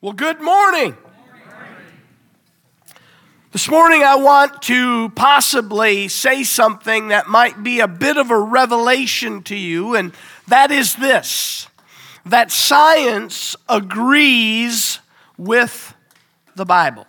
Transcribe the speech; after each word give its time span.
Well, 0.00 0.12
good 0.12 0.40
morning. 0.40 0.96
This 3.50 3.68
morning, 3.68 4.04
I 4.04 4.14
want 4.14 4.62
to 4.62 5.08
possibly 5.16 6.06
say 6.06 6.44
something 6.44 7.08
that 7.08 7.26
might 7.26 7.64
be 7.64 7.80
a 7.80 7.88
bit 7.88 8.16
of 8.16 8.30
a 8.30 8.38
revelation 8.38 9.42
to 9.42 9.56
you, 9.56 9.96
and 9.96 10.12
that 10.46 10.70
is 10.70 10.94
this 10.94 11.66
that 12.26 12.52
science 12.52 13.56
agrees 13.68 15.00
with 15.36 15.92
the 16.54 16.64
Bible. 16.64 17.08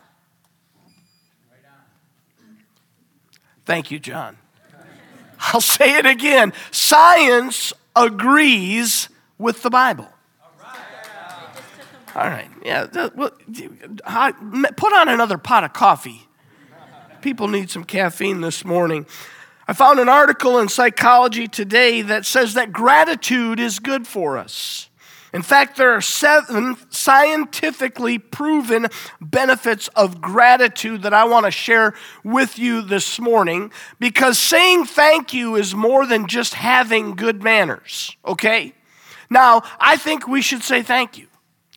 Thank 3.65 3.91
you, 3.91 3.99
John. 3.99 4.35
I'll 5.39 5.61
say 5.77 5.95
it 5.99 6.07
again. 6.07 6.53
Science 6.71 7.71
agrees 7.95 9.09
with 9.37 9.61
the 9.61 9.69
Bible. 9.69 10.09
All 12.15 12.27
right. 12.27 12.49
Yeah. 12.63 12.87
Well, 13.15 13.31
Put 13.31 14.93
on 14.93 15.09
another 15.09 15.37
pot 15.37 15.63
of 15.63 15.73
coffee. 15.73 16.27
People 17.21 17.47
need 17.47 17.69
some 17.69 17.83
caffeine 17.83 18.41
this 18.41 18.63
morning. 18.63 19.05
I 19.67 19.73
found 19.73 19.99
an 19.99 20.09
article 20.09 20.57
in 20.59 20.69
Psychology 20.69 21.47
Today 21.47 22.01
that 22.01 22.25
says 22.25 22.55
that 22.55 22.71
gratitude 22.71 23.59
is 23.59 23.79
good 23.79 24.07
for 24.07 24.37
us. 24.37 24.89
In 25.31 25.43
fact, 25.43 25.77
there 25.77 25.91
are 25.91 26.01
seven 26.01 26.75
scientifically 26.89 28.17
proven 28.17 28.87
benefits 29.21 29.87
of 29.89 30.21
gratitude 30.21 31.03
that 31.03 31.13
I 31.13 31.25
want 31.25 31.45
to 31.45 31.51
share 31.51 31.93
with 32.23 32.57
you 32.57 32.81
this 32.81 33.19
morning 33.19 33.71
because 33.99 34.39
saying 34.39 34.85
thank 34.85 35.33
you 35.33 35.55
is 35.55 35.75
more 35.75 36.07
than 36.07 36.25
just 36.25 36.55
having 36.55 37.15
good 37.15 37.43
manners, 37.43 38.17
okay? 38.25 38.73
Now, 39.29 39.61
I 39.79 39.97
think 39.97 40.27
we 40.27 40.41
should 40.41 40.63
say 40.63 40.81
thank 40.81 41.17
you. 41.17 41.27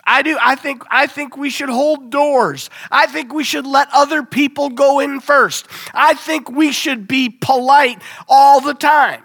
I 0.04 0.22
do. 0.22 0.36
I 0.40 0.56
think, 0.56 0.82
I 0.90 1.06
think 1.06 1.36
we 1.36 1.50
should 1.50 1.68
hold 1.68 2.10
doors. 2.10 2.70
I 2.90 3.06
think 3.06 3.32
we 3.32 3.44
should 3.44 3.66
let 3.66 3.88
other 3.92 4.22
people 4.22 4.70
go 4.70 5.00
in 5.00 5.20
first. 5.20 5.66
I 5.94 6.14
think 6.14 6.50
we 6.50 6.72
should 6.72 7.06
be 7.06 7.28
polite 7.28 8.02
all 8.28 8.60
the 8.60 8.74
time. 8.74 9.22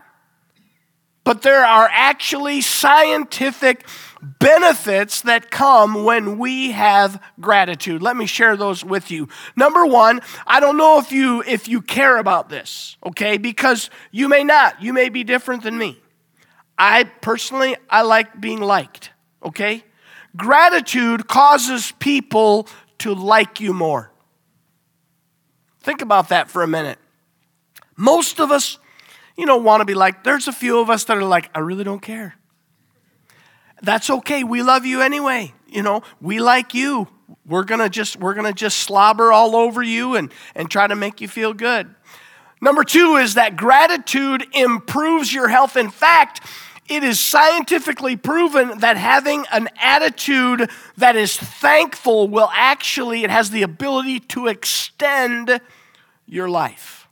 But 1.24 1.42
there 1.42 1.66
are 1.66 1.90
actually 1.92 2.62
scientific 2.62 3.86
benefits 4.22 5.22
that 5.22 5.52
come 5.52 6.06
when 6.06 6.38
we 6.38 6.72
have 6.72 7.22
gratitude. 7.40 8.02
Let 8.02 8.16
me 8.16 8.26
share 8.26 8.56
those 8.56 8.84
with 8.86 9.12
you. 9.12 9.28
Number 9.56 9.86
1, 9.86 10.22
I 10.46 10.60
don't 10.60 10.78
know 10.78 11.00
if 11.00 11.12
you 11.12 11.44
if 11.46 11.68
you 11.68 11.82
care 11.82 12.18
about 12.18 12.50
this, 12.50 12.96
okay? 13.06 13.38
Because 13.38 13.90
you 14.12 14.30
may 14.30 14.44
not. 14.44 14.82
You 14.82 14.94
may 14.94 15.10
be 15.10 15.24
different 15.24 15.64
than 15.64 15.78
me. 15.78 16.00
I 16.78 17.04
personally 17.04 17.76
I 17.90 18.04
like 18.04 18.40
being 18.40 18.62
liked, 18.62 19.12
okay? 19.44 19.84
Gratitude 20.36 21.28
causes 21.28 21.94
people 22.00 22.68
to 23.00 23.14
like 23.14 23.60
you 23.60 23.74
more. 23.74 24.12
Think 25.82 26.02
about 26.02 26.30
that 26.30 26.50
for 26.50 26.64
a 26.64 26.68
minute. 26.68 27.00
Most 27.96 28.40
of 28.40 28.52
us, 28.52 28.78
you 29.38 29.46
know, 29.46 29.58
want 29.58 29.82
to 29.82 29.86
be 29.86 29.94
like, 29.94 30.24
there's 30.24 30.48
a 30.48 30.52
few 30.52 30.80
of 30.80 30.90
us 30.90 31.06
that 31.06 31.18
are 31.18 31.24
like, 31.24 31.50
I 31.56 31.60
really 31.60 31.84
don't 31.84 32.02
care. 32.02 32.36
That's 33.82 34.10
okay. 34.10 34.44
We 34.44 34.64
love 34.64 34.86
you 34.86 35.02
anyway. 35.02 35.54
You 35.68 35.84
know, 35.84 36.02
we 36.22 36.40
like 36.40 36.74
you. 36.74 37.08
We're 37.46 37.64
gonna 37.64 37.90
just 37.90 38.18
we're 38.18 38.34
gonna 38.34 38.54
just 38.54 38.80
slobber 38.80 39.32
all 39.32 39.56
over 39.56 39.84
you 39.84 40.16
and, 40.16 40.32
and 40.56 40.70
try 40.70 40.88
to 40.88 40.96
make 40.96 41.22
you 41.22 41.28
feel 41.28 41.54
good. 41.54 41.94
Number 42.62 42.84
two 42.84 43.18
is 43.18 43.36
that 43.36 43.56
gratitude 43.56 44.46
improves 44.54 45.34
your 45.34 45.48
health. 45.48 45.78
In 45.78 45.90
fact, 45.90 46.42
it 46.90 47.04
is 47.04 47.20
scientifically 47.20 48.16
proven 48.16 48.80
that 48.80 48.98
having 48.98 49.46
an 49.52 49.70
attitude 49.82 50.70
that 50.96 51.16
is 51.16 51.38
thankful 51.38 52.28
will 52.28 52.50
actually 52.54 53.24
it 53.24 53.30
has 53.30 53.50
the 53.50 53.64
ability 53.64 54.20
to 54.22 54.48
extend 54.48 55.60
your 56.26 56.50
life. 56.50 57.08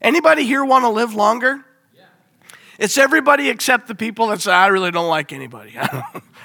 Anybody 0.00 0.44
here 0.44 0.64
want 0.64 0.84
to 0.84 0.88
live 0.88 1.14
longer? 1.14 1.64
Yeah. 1.94 2.04
it's 2.78 2.98
everybody 2.98 3.48
except 3.48 3.88
the 3.88 3.94
people 3.94 4.28
that 4.28 4.40
say 4.40 4.52
i 4.52 4.66
really 4.66 4.90
don't 4.90 5.08
like 5.08 5.32
anybody. 5.32 5.76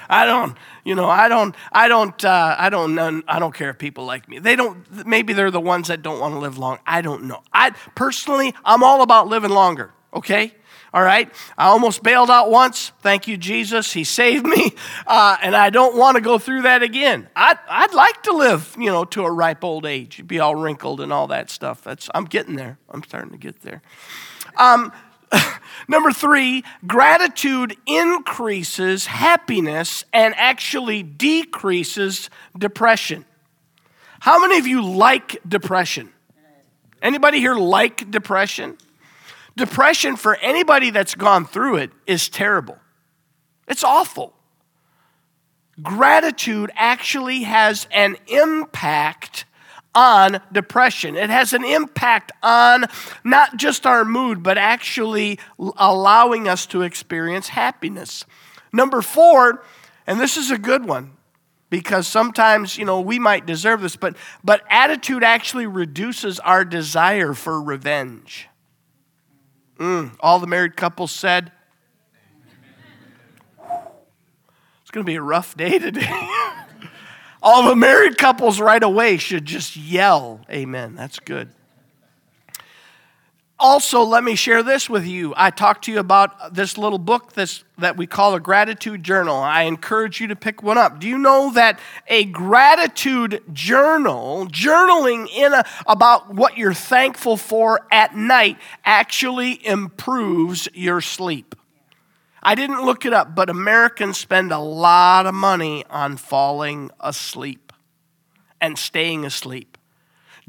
I 0.08 0.26
don't 0.26 0.56
you 0.84 0.94
know 0.94 1.08
i 1.08 1.28
don't 1.28 1.54
i 1.70 1.88
don't 1.88 2.24
uh, 2.24 2.56
i 2.58 2.68
don't 2.68 2.98
i 2.98 3.38
don't 3.38 3.54
care 3.54 3.70
if 3.70 3.78
people 3.78 4.04
like 4.04 4.28
me. 4.28 4.38
They 4.38 4.56
don't 4.56 5.06
maybe 5.06 5.32
they're 5.32 5.50
the 5.50 5.60
ones 5.60 5.88
that 5.88 6.02
don't 6.02 6.20
want 6.20 6.34
to 6.34 6.38
live 6.38 6.58
long 6.58 6.78
i 6.86 7.00
don't 7.02 7.24
know. 7.24 7.42
I 7.52 7.70
personally 7.94 8.54
i'm 8.64 8.82
all 8.82 9.02
about 9.02 9.28
living 9.28 9.50
longer 9.50 9.92
okay 10.14 10.54
all 10.94 11.02
right? 11.02 11.32
I 11.56 11.66
almost 11.68 12.02
bailed 12.02 12.30
out 12.30 12.50
once. 12.50 12.92
Thank 13.00 13.26
you, 13.26 13.36
Jesus. 13.36 13.92
He 13.92 14.04
saved 14.04 14.46
me. 14.46 14.72
Uh, 15.06 15.36
and 15.42 15.56
I 15.56 15.70
don't 15.70 15.96
want 15.96 16.16
to 16.16 16.20
go 16.20 16.38
through 16.38 16.62
that 16.62 16.82
again. 16.82 17.28
I'd, 17.34 17.58
I'd 17.68 17.94
like 17.94 18.22
to 18.24 18.32
live, 18.32 18.74
you 18.78 18.86
know, 18.86 19.04
to 19.06 19.24
a 19.24 19.30
ripe 19.30 19.64
old 19.64 19.86
age, 19.86 20.26
be 20.26 20.38
all 20.38 20.54
wrinkled 20.54 21.00
and 21.00 21.12
all 21.12 21.26
that 21.28 21.50
stuff. 21.50 21.82
That's, 21.82 22.10
I'm 22.14 22.24
getting 22.26 22.56
there. 22.56 22.78
I'm 22.90 23.02
starting 23.02 23.30
to 23.30 23.38
get 23.38 23.62
there. 23.62 23.82
Um, 24.56 24.92
number 25.88 26.12
three, 26.12 26.62
gratitude 26.86 27.76
increases 27.86 29.06
happiness 29.06 30.04
and 30.12 30.34
actually 30.36 31.02
decreases 31.02 32.28
depression. 32.56 33.24
How 34.20 34.40
many 34.40 34.58
of 34.58 34.66
you 34.66 34.84
like 34.84 35.40
depression? 35.48 36.12
Anybody 37.00 37.38
here 37.38 37.56
like 37.56 38.10
depression? 38.10 38.78
Depression, 39.56 40.16
for 40.16 40.36
anybody 40.36 40.90
that's 40.90 41.14
gone 41.14 41.44
through 41.44 41.76
it, 41.76 41.90
is 42.06 42.28
terrible. 42.28 42.78
It's 43.68 43.84
awful. 43.84 44.34
Gratitude 45.82 46.70
actually 46.74 47.42
has 47.42 47.86
an 47.90 48.16
impact 48.28 49.44
on 49.94 50.40
depression. 50.50 51.16
It 51.16 51.30
has 51.30 51.52
an 51.52 51.64
impact 51.64 52.32
on 52.42 52.86
not 53.24 53.56
just 53.56 53.86
our 53.86 54.04
mood, 54.04 54.42
but 54.42 54.56
actually 54.56 55.38
allowing 55.58 56.48
us 56.48 56.66
to 56.66 56.82
experience 56.82 57.48
happiness. 57.48 58.24
Number 58.72 59.02
four, 59.02 59.62
and 60.06 60.18
this 60.18 60.36
is 60.36 60.50
a 60.50 60.58
good 60.58 60.86
one 60.86 61.12
because 61.68 62.06
sometimes 62.06 62.76
you 62.76 62.84
know 62.84 63.00
we 63.00 63.18
might 63.18 63.46
deserve 63.46 63.80
this 63.80 63.96
but 63.96 64.14
but 64.44 64.62
attitude 64.68 65.24
actually 65.24 65.66
reduces 65.66 66.38
our 66.40 66.66
desire 66.66 67.32
for 67.32 67.60
revenge 67.62 68.46
Mm, 69.82 70.14
all 70.20 70.38
the 70.38 70.46
married 70.46 70.76
couples 70.76 71.10
said, 71.10 71.50
It's 74.82 74.92
going 74.92 75.04
to 75.04 75.10
be 75.10 75.16
a 75.16 75.22
rough 75.22 75.56
day 75.56 75.80
today. 75.80 76.08
all 77.42 77.68
the 77.68 77.74
married 77.74 78.16
couples 78.16 78.60
right 78.60 78.82
away 78.82 79.16
should 79.16 79.44
just 79.44 79.74
yell, 79.76 80.42
Amen. 80.48 80.94
That's 80.94 81.18
good. 81.18 81.50
Also, 83.64 84.02
let 84.02 84.24
me 84.24 84.34
share 84.34 84.64
this 84.64 84.90
with 84.90 85.06
you. 85.06 85.32
I 85.36 85.50
talked 85.50 85.84
to 85.84 85.92
you 85.92 86.00
about 86.00 86.52
this 86.52 86.76
little 86.76 86.98
book 86.98 87.34
this, 87.34 87.62
that 87.78 87.96
we 87.96 88.08
call 88.08 88.34
a 88.34 88.40
gratitude 88.40 89.04
journal. 89.04 89.36
I 89.36 89.62
encourage 89.62 90.20
you 90.20 90.26
to 90.26 90.34
pick 90.34 90.64
one 90.64 90.78
up. 90.78 90.98
Do 90.98 91.06
you 91.06 91.16
know 91.16 91.52
that 91.52 91.78
a 92.08 92.24
gratitude 92.24 93.40
journal, 93.52 94.48
journaling 94.48 95.28
in 95.32 95.52
a, 95.52 95.64
about 95.86 96.34
what 96.34 96.58
you're 96.58 96.74
thankful 96.74 97.36
for 97.36 97.86
at 97.92 98.16
night, 98.16 98.58
actually 98.84 99.64
improves 99.64 100.68
your 100.74 101.00
sleep? 101.00 101.54
I 102.42 102.56
didn't 102.56 102.84
look 102.84 103.06
it 103.06 103.12
up, 103.12 103.36
but 103.36 103.48
Americans 103.48 104.18
spend 104.18 104.50
a 104.50 104.58
lot 104.58 105.24
of 105.26 105.34
money 105.34 105.84
on 105.88 106.16
falling 106.16 106.90
asleep 106.98 107.72
and 108.60 108.76
staying 108.76 109.24
asleep. 109.24 109.71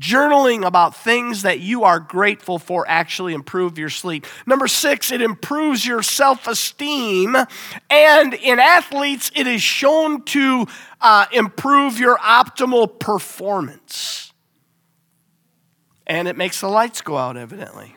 Journaling 0.01 0.65
about 0.65 0.95
things 0.95 1.43
that 1.43 1.59
you 1.59 1.83
are 1.83 1.99
grateful 1.99 2.57
for 2.57 2.83
actually 2.87 3.33
improve 3.33 3.77
your 3.77 3.91
sleep. 3.91 4.25
Number 4.47 4.67
six, 4.67 5.11
it 5.11 5.21
improves 5.21 5.85
your 5.85 6.01
self 6.01 6.47
esteem. 6.47 7.35
And 7.91 8.33
in 8.33 8.59
athletes, 8.59 9.31
it 9.35 9.45
is 9.45 9.61
shown 9.61 10.23
to 10.25 10.65
uh, 10.99 11.27
improve 11.31 11.99
your 11.99 12.17
optimal 12.17 12.99
performance. 12.99 14.33
And 16.07 16.27
it 16.27 16.35
makes 16.35 16.61
the 16.61 16.67
lights 16.67 17.01
go 17.01 17.17
out, 17.17 17.37
evidently. 17.37 17.95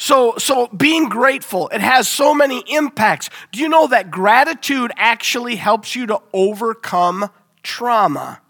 So, 0.00 0.34
so 0.38 0.68
being 0.68 1.08
grateful, 1.08 1.68
it 1.68 1.80
has 1.80 2.08
so 2.08 2.32
many 2.32 2.62
impacts. 2.68 3.30
Do 3.50 3.60
you 3.60 3.68
know 3.68 3.88
that 3.88 4.10
gratitude 4.10 4.92
actually 4.96 5.56
helps 5.56 5.96
you 5.96 6.06
to 6.06 6.22
overcome 6.32 7.30
trauma? 7.64 8.40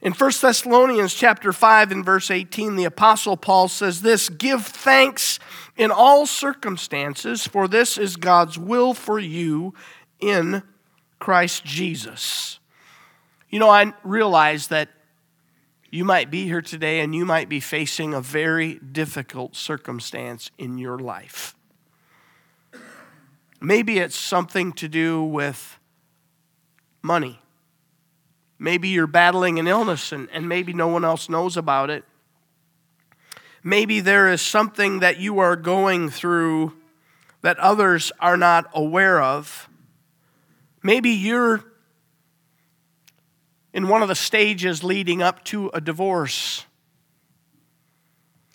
In 0.00 0.12
1 0.12 0.30
Thessalonians 0.40 1.12
chapter 1.12 1.52
5 1.52 1.90
and 1.90 2.04
verse 2.04 2.30
18, 2.30 2.76
the 2.76 2.84
apostle 2.84 3.36
Paul 3.36 3.66
says 3.66 4.02
this, 4.02 4.28
"Give 4.28 4.64
thanks 4.64 5.40
in 5.76 5.90
all 5.90 6.24
circumstances, 6.24 7.48
for 7.48 7.66
this 7.66 7.98
is 7.98 8.16
God's 8.16 8.56
will 8.56 8.94
for 8.94 9.18
you 9.18 9.74
in 10.20 10.62
Christ 11.18 11.64
Jesus." 11.64 12.60
You 13.50 13.58
know, 13.58 13.70
I 13.70 13.92
realize 14.04 14.68
that 14.68 14.90
you 15.90 16.04
might 16.04 16.30
be 16.30 16.44
here 16.44 16.62
today 16.62 17.00
and 17.00 17.14
you 17.14 17.24
might 17.24 17.48
be 17.48 17.60
facing 17.60 18.14
a 18.14 18.20
very 18.20 18.74
difficult 18.74 19.56
circumstance 19.56 20.50
in 20.58 20.78
your 20.78 20.98
life. 20.98 21.56
Maybe 23.60 23.98
it's 23.98 24.14
something 24.14 24.72
to 24.74 24.86
do 24.86 25.22
with 25.22 25.80
money. 27.02 27.40
Maybe 28.58 28.88
you're 28.88 29.06
battling 29.06 29.58
an 29.58 29.68
illness 29.68 30.12
and, 30.12 30.28
and 30.32 30.48
maybe 30.48 30.72
no 30.72 30.88
one 30.88 31.04
else 31.04 31.28
knows 31.28 31.56
about 31.56 31.90
it. 31.90 32.04
Maybe 33.62 34.00
there 34.00 34.28
is 34.28 34.40
something 34.40 35.00
that 35.00 35.18
you 35.18 35.38
are 35.38 35.56
going 35.56 36.10
through 36.10 36.74
that 37.42 37.58
others 37.58 38.10
are 38.18 38.36
not 38.36 38.66
aware 38.72 39.20
of. 39.20 39.68
Maybe 40.82 41.10
you're 41.10 41.64
in 43.72 43.88
one 43.88 44.02
of 44.02 44.08
the 44.08 44.14
stages 44.14 44.82
leading 44.82 45.22
up 45.22 45.44
to 45.44 45.70
a 45.72 45.80
divorce. 45.80 46.64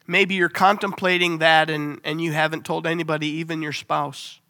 Maybe 0.05 0.35
you're 0.35 0.49
contemplating 0.49 1.37
that 1.37 1.69
and, 1.69 2.01
and 2.03 2.19
you 2.19 2.33
haven't 2.33 2.65
told 2.65 2.85
anybody, 2.85 3.27
even 3.27 3.61
your 3.61 3.71
spouse. 3.71 4.41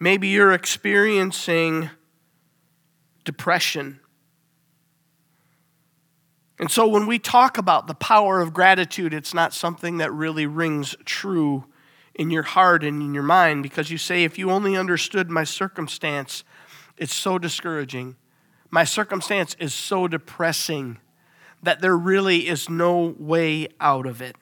Maybe 0.00 0.28
you're 0.28 0.52
experiencing 0.52 1.90
depression. 3.28 4.00
And 6.58 6.70
so 6.70 6.88
when 6.88 7.06
we 7.06 7.18
talk 7.18 7.58
about 7.58 7.86
the 7.86 7.94
power 7.94 8.40
of 8.40 8.54
gratitude, 8.54 9.12
it's 9.12 9.34
not 9.34 9.52
something 9.52 9.98
that 9.98 10.10
really 10.10 10.46
rings 10.46 10.96
true 11.04 11.66
in 12.14 12.30
your 12.30 12.42
heart 12.42 12.82
and 12.82 13.02
in 13.02 13.12
your 13.12 13.22
mind 13.22 13.62
because 13.62 13.90
you 13.90 13.98
say, 13.98 14.24
if 14.24 14.38
you 14.38 14.50
only 14.50 14.78
understood 14.78 15.28
my 15.28 15.44
circumstance, 15.44 16.42
it's 16.96 17.14
so 17.14 17.36
discouraging. 17.36 18.16
My 18.70 18.84
circumstance 18.84 19.54
is 19.60 19.74
so 19.74 20.08
depressing 20.08 20.96
that 21.62 21.82
there 21.82 21.98
really 21.98 22.48
is 22.48 22.70
no 22.70 23.14
way 23.18 23.68
out 23.78 24.06
of 24.06 24.22
it. 24.22 24.36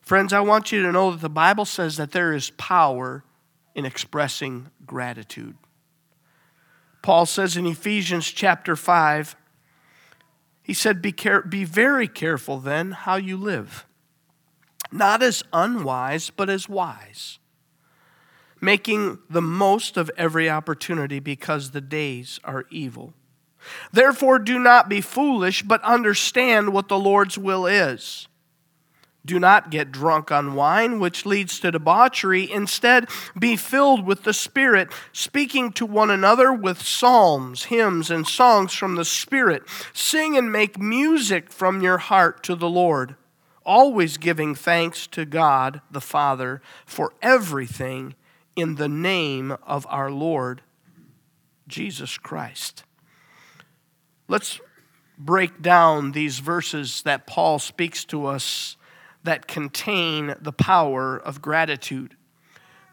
Friends, 0.00 0.32
I 0.32 0.38
want 0.42 0.70
you 0.70 0.80
to 0.84 0.92
know 0.92 1.10
that 1.10 1.22
the 1.22 1.28
Bible 1.28 1.64
says 1.64 1.96
that 1.96 2.12
there 2.12 2.32
is 2.32 2.50
power 2.50 3.24
in 3.74 3.84
expressing 3.84 4.70
gratitude. 4.86 5.56
Paul 7.02 7.26
says 7.26 7.56
in 7.56 7.66
Ephesians 7.66 8.26
chapter 8.26 8.76
5, 8.76 9.36
he 10.62 10.74
said, 10.74 11.00
Be, 11.00 11.12
care- 11.12 11.42
be 11.42 11.64
very 11.64 12.08
careful 12.08 12.58
then 12.58 12.92
how 12.92 13.16
you 13.16 13.36
live, 13.36 13.86
not 14.92 15.22
as 15.22 15.42
unwise, 15.52 16.30
but 16.30 16.50
as 16.50 16.68
wise, 16.68 17.38
making 18.60 19.18
the 19.30 19.40
most 19.40 19.96
of 19.96 20.10
every 20.16 20.50
opportunity 20.50 21.20
because 21.20 21.70
the 21.70 21.80
days 21.80 22.38
are 22.44 22.66
evil. 22.70 23.14
Therefore, 23.92 24.38
do 24.38 24.58
not 24.58 24.88
be 24.88 25.00
foolish, 25.00 25.62
but 25.62 25.82
understand 25.82 26.72
what 26.72 26.88
the 26.88 26.98
Lord's 26.98 27.38
will 27.38 27.66
is. 27.66 28.28
Do 29.28 29.38
not 29.38 29.68
get 29.68 29.92
drunk 29.92 30.32
on 30.32 30.54
wine, 30.54 31.00
which 31.00 31.26
leads 31.26 31.60
to 31.60 31.70
debauchery. 31.70 32.50
Instead, 32.50 33.10
be 33.38 33.56
filled 33.56 34.06
with 34.06 34.22
the 34.22 34.32
Spirit, 34.32 34.88
speaking 35.12 35.70
to 35.72 35.84
one 35.84 36.08
another 36.08 36.50
with 36.50 36.80
psalms, 36.80 37.64
hymns, 37.64 38.10
and 38.10 38.26
songs 38.26 38.72
from 38.72 38.94
the 38.94 39.04
Spirit. 39.04 39.64
Sing 39.92 40.34
and 40.34 40.50
make 40.50 40.78
music 40.78 41.52
from 41.52 41.82
your 41.82 41.98
heart 41.98 42.42
to 42.44 42.54
the 42.54 42.70
Lord, 42.70 43.16
always 43.66 44.16
giving 44.16 44.54
thanks 44.54 45.06
to 45.08 45.26
God 45.26 45.82
the 45.90 46.00
Father 46.00 46.62
for 46.86 47.12
everything 47.20 48.14
in 48.56 48.76
the 48.76 48.88
name 48.88 49.54
of 49.62 49.86
our 49.90 50.10
Lord 50.10 50.62
Jesus 51.68 52.16
Christ. 52.16 52.82
Let's 54.26 54.58
break 55.18 55.60
down 55.60 56.12
these 56.12 56.38
verses 56.38 57.02
that 57.02 57.26
Paul 57.26 57.58
speaks 57.58 58.06
to 58.06 58.24
us 58.24 58.78
that 59.24 59.46
contain 59.46 60.34
the 60.40 60.52
power 60.52 61.16
of 61.16 61.42
gratitude. 61.42 62.16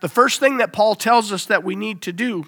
The 0.01 0.09
first 0.09 0.39
thing 0.39 0.57
that 0.57 0.73
Paul 0.73 0.95
tells 0.95 1.31
us 1.31 1.45
that 1.45 1.63
we 1.63 1.75
need 1.75 2.01
to 2.03 2.13
do 2.13 2.45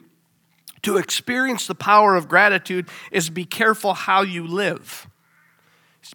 to 0.84 0.98
experience 0.98 1.68
the 1.68 1.76
power 1.76 2.16
of 2.16 2.28
gratitude 2.28 2.88
is 3.12 3.30
be 3.30 3.46
careful 3.46 3.94
how 3.94 4.22
you 4.22 4.46
live. 4.46 5.08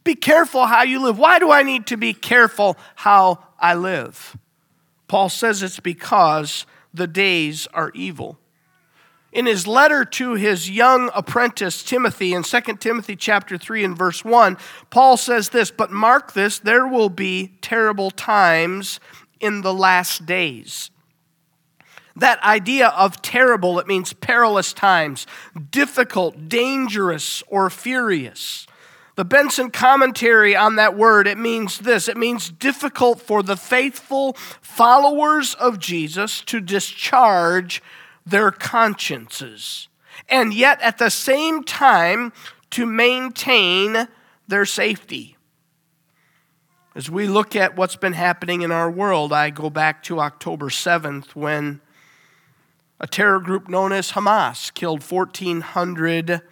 Be 0.04 0.14
careful 0.14 0.66
how 0.66 0.82
you 0.82 1.00
live. 1.00 1.18
Why 1.18 1.38
do 1.38 1.50
I 1.50 1.62
need 1.62 1.86
to 1.88 1.96
be 1.96 2.14
careful 2.14 2.78
how 2.94 3.44
I 3.58 3.74
live? 3.74 4.36
Paul 5.08 5.28
says 5.28 5.62
it's 5.62 5.80
because 5.80 6.64
the 6.94 7.06
days 7.06 7.66
are 7.74 7.90
evil 7.94 8.38
in 9.32 9.46
his 9.46 9.66
letter 9.66 10.04
to 10.04 10.34
his 10.34 10.70
young 10.70 11.10
apprentice 11.14 11.82
Timothy 11.82 12.34
in 12.34 12.42
2 12.42 12.60
Timothy 12.80 13.16
chapter 13.16 13.56
3 13.56 13.84
and 13.84 13.96
verse 13.96 14.24
1, 14.24 14.58
Paul 14.90 15.16
says 15.16 15.48
this, 15.48 15.70
"But 15.70 15.90
mark 15.90 16.34
this, 16.34 16.58
there 16.58 16.86
will 16.86 17.08
be 17.08 17.52
terrible 17.62 18.10
times 18.10 19.00
in 19.40 19.62
the 19.62 19.72
last 19.72 20.26
days." 20.26 20.90
That 22.14 22.42
idea 22.42 22.88
of 22.88 23.22
terrible, 23.22 23.78
it 23.78 23.86
means 23.86 24.12
perilous 24.12 24.74
times, 24.74 25.26
difficult, 25.70 26.50
dangerous, 26.50 27.42
or 27.48 27.70
furious. 27.70 28.66
The 29.14 29.24
Benson 29.24 29.70
commentary 29.70 30.54
on 30.54 30.76
that 30.76 30.96
word, 30.96 31.26
it 31.26 31.38
means 31.38 31.78
this 31.78 32.08
it 32.08 32.16
means 32.16 32.50
difficult 32.50 33.20
for 33.20 33.42
the 33.42 33.56
faithful 33.56 34.34
followers 34.60 35.54
of 35.54 35.78
Jesus 35.78 36.42
to 36.42 36.60
discharge 36.60 37.82
their 38.24 38.50
consciences, 38.50 39.88
and 40.28 40.54
yet 40.54 40.80
at 40.80 40.98
the 40.98 41.10
same 41.10 41.64
time 41.64 42.32
to 42.70 42.86
maintain 42.86 44.08
their 44.48 44.64
safety. 44.64 45.36
As 46.94 47.10
we 47.10 47.26
look 47.26 47.56
at 47.56 47.76
what's 47.76 47.96
been 47.96 48.12
happening 48.12 48.62
in 48.62 48.70
our 48.70 48.90
world, 48.90 49.32
I 49.32 49.50
go 49.50 49.70
back 49.70 50.02
to 50.04 50.20
October 50.20 50.68
7th 50.68 51.34
when 51.34 51.80
a 53.00 53.06
terror 53.06 53.40
group 53.40 53.68
known 53.68 53.92
as 53.92 54.12
Hamas 54.12 54.72
killed 54.72 55.02
1,400 55.02 56.42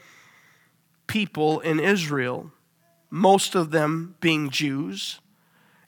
people 1.07 1.61
in 1.61 1.79
Israel, 1.79 2.51
most 3.11 3.55
of 3.55 3.71
them 3.71 4.15
being 4.21 4.49
Jews, 4.51 5.21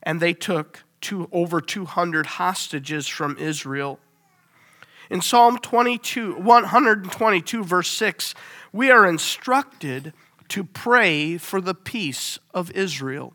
and 0.03 0.21
they 0.21 0.35
took 0.35 0.85
two, 1.01 1.29
over 1.33 1.61
200 1.61 2.27
hostages 2.27 3.09
from 3.09 3.37
Israel. 3.39 3.99
In 5.11 5.21
Psalm 5.21 5.59
22, 5.59 6.37
122, 6.37 7.65
verse 7.65 7.91
6, 7.91 8.35
we 8.73 8.91
are 8.91 9.07
instructed 9.07 10.13
to 10.49 10.65
pray 10.65 11.39
for 11.39 11.61
the 11.61 11.75
peace 11.75 12.39
of 12.53 12.71
Israel. 12.73 13.35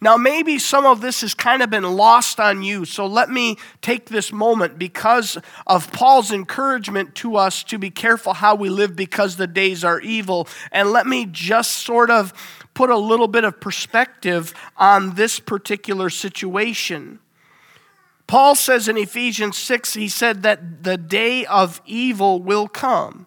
Now, 0.00 0.16
maybe 0.16 0.58
some 0.58 0.84
of 0.84 1.00
this 1.00 1.22
has 1.22 1.34
kind 1.34 1.62
of 1.62 1.70
been 1.70 1.96
lost 1.96 2.38
on 2.38 2.62
you, 2.62 2.84
so 2.84 3.06
let 3.06 3.30
me 3.30 3.56
take 3.80 4.06
this 4.06 4.30
moment 4.30 4.78
because 4.78 5.38
of 5.66 5.90
Paul's 5.92 6.32
encouragement 6.32 7.14
to 7.16 7.36
us 7.36 7.62
to 7.64 7.78
be 7.78 7.90
careful 7.90 8.34
how 8.34 8.54
we 8.54 8.68
live 8.68 8.94
because 8.94 9.36
the 9.36 9.46
days 9.46 9.84
are 9.84 10.00
evil. 10.00 10.48
And 10.70 10.90
let 10.90 11.06
me 11.06 11.26
just 11.30 11.72
sort 11.72 12.10
of 12.10 12.34
put 12.74 12.90
a 12.90 12.96
little 12.96 13.28
bit 13.28 13.44
of 13.44 13.58
perspective 13.58 14.52
on 14.76 15.14
this 15.14 15.40
particular 15.40 16.10
situation. 16.10 17.20
Paul 18.26 18.56
says 18.56 18.88
in 18.88 18.96
Ephesians 18.96 19.56
6, 19.56 19.94
he 19.94 20.08
said 20.08 20.42
that 20.42 20.82
the 20.82 20.96
day 20.96 21.46
of 21.46 21.80
evil 21.86 22.42
will 22.42 22.66
come. 22.66 23.26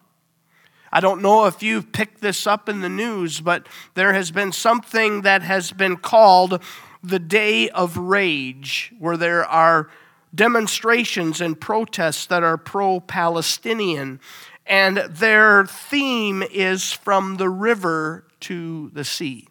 I 0.92 1.00
don't 1.00 1.22
know 1.22 1.46
if 1.46 1.64
you've 1.64 1.92
picked 1.92 2.20
this 2.22 2.48
up 2.48 2.68
in 2.68 2.82
the 2.82 2.90
news, 2.90 3.40
but 3.40 3.68
there 3.94 4.14
has 4.14 4.32
been 4.32 4.52
something 4.52 5.22
that 5.22 5.42
has 5.42 5.72
been 5.72 5.98
called 5.98 6.62
the 7.04 7.20
day 7.20 7.70
of 7.70 7.96
rage, 7.98 8.92
where 9.00 9.16
there 9.16 9.46
are 9.46 9.90
demonstrations 10.36 11.40
and 11.40 11.60
protests 11.60 12.26
that 12.26 12.44
are 12.44 12.58
pro 12.58 13.00
Palestinian, 13.00 14.20
and 14.66 14.98
their 14.98 15.66
theme 15.66 16.44
is 16.44 16.92
from 16.92 17.38
the 17.38 17.50
river 17.50 18.26
to 18.42 18.90
the 18.94 19.04
sea. 19.04 19.48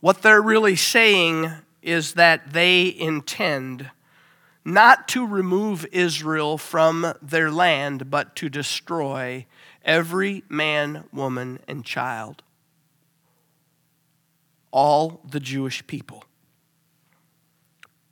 What 0.00 0.22
they're 0.22 0.40
really 0.40 0.76
saying 0.76 1.50
is 1.82 2.14
that 2.14 2.52
they 2.52 2.94
intend 2.98 3.90
not 4.64 5.08
to 5.08 5.26
remove 5.26 5.86
Israel 5.90 6.58
from 6.58 7.14
their 7.22 7.50
land, 7.50 8.10
but 8.10 8.36
to 8.36 8.48
destroy 8.48 9.46
every 9.84 10.44
man, 10.48 11.04
woman, 11.12 11.58
and 11.66 11.84
child. 11.84 12.42
All 14.70 15.20
the 15.28 15.40
Jewish 15.40 15.86
people. 15.86 16.24